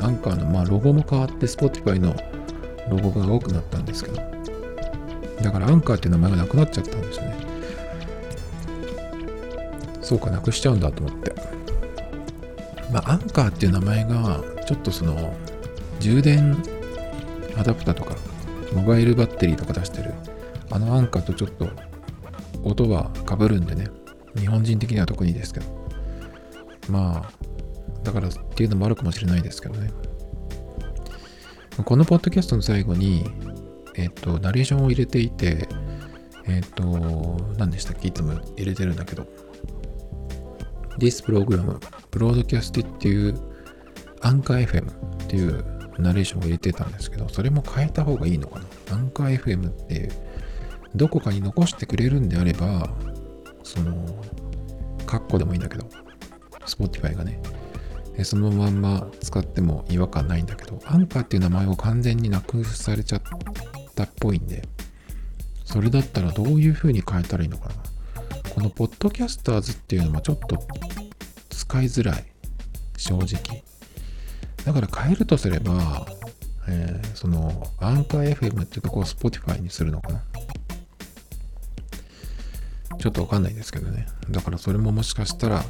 [0.00, 2.14] アンカーの、まあ、ロゴも変わって、Spotify の
[2.88, 4.16] ロゴが多くなったんですけど、
[5.42, 7.36] だからアンカーっていう名前がなくなっちゃったんですよね。
[10.02, 11.32] そうか、なくしちゃうんだと思って。
[12.92, 15.34] まあ、アンカーっていう名前が、ちょっとその、
[16.00, 16.56] 充電
[17.58, 18.16] アダプターとか、
[18.74, 20.14] モバイルバッテリーとか出してる、
[20.70, 21.68] あのアンカーとちょっと
[22.62, 23.88] 音はかぶるんでね、
[24.36, 25.66] 日本人的には特にですけど。
[26.88, 27.32] まあ、
[28.02, 29.90] だからっていうのもあるかもしれないですけどね。
[31.84, 33.24] このポッドキャストの最後に、
[33.94, 35.68] えっ、と、ナレーションを入れていて、
[36.46, 36.84] えっ、と、
[37.58, 38.08] 何でしたっけ？
[38.08, 39.26] いつも入れてるんだけど、
[40.98, 41.78] This program,
[42.10, 43.38] broadcast っていう
[44.22, 45.64] アンカー FM っていう
[45.98, 48.96] ナレーションを入れてたんですけど、それも変えた方がいいのかな？
[48.96, 50.12] アンカー FM っていう、
[50.94, 52.90] どこかに残してくれるんであれば、
[53.62, 54.22] その、
[55.06, 55.88] カッコでもいいんだけど、
[56.66, 57.40] Spotify がね、
[58.24, 63.22] そのまんま使っても違和感ないんだけど、アンカーっていう名前を完全になくされちゃっ
[63.94, 64.62] たっぽいんで、
[65.64, 67.74] それだったらどういう風に変えたらいいのかな。
[68.54, 70.58] このポッドキャスターズっていうのもちょっと
[71.50, 72.24] 使いづらい。
[72.96, 73.62] 正直。
[74.64, 76.06] だから変えるとすれば、
[76.66, 80.24] えー、その、アンカー FM っていうとこを Spotify にするのかな。
[82.98, 84.06] ちょっとわかんないですけどね。
[84.30, 85.64] だからそれももしかしたら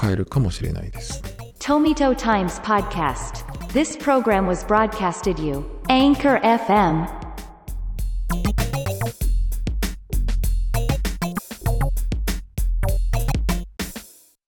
[0.00, 1.22] 変えるかもしれないです。
[1.58, 7.27] Tomito Times Podcast This program was broadcasted you Anchor FM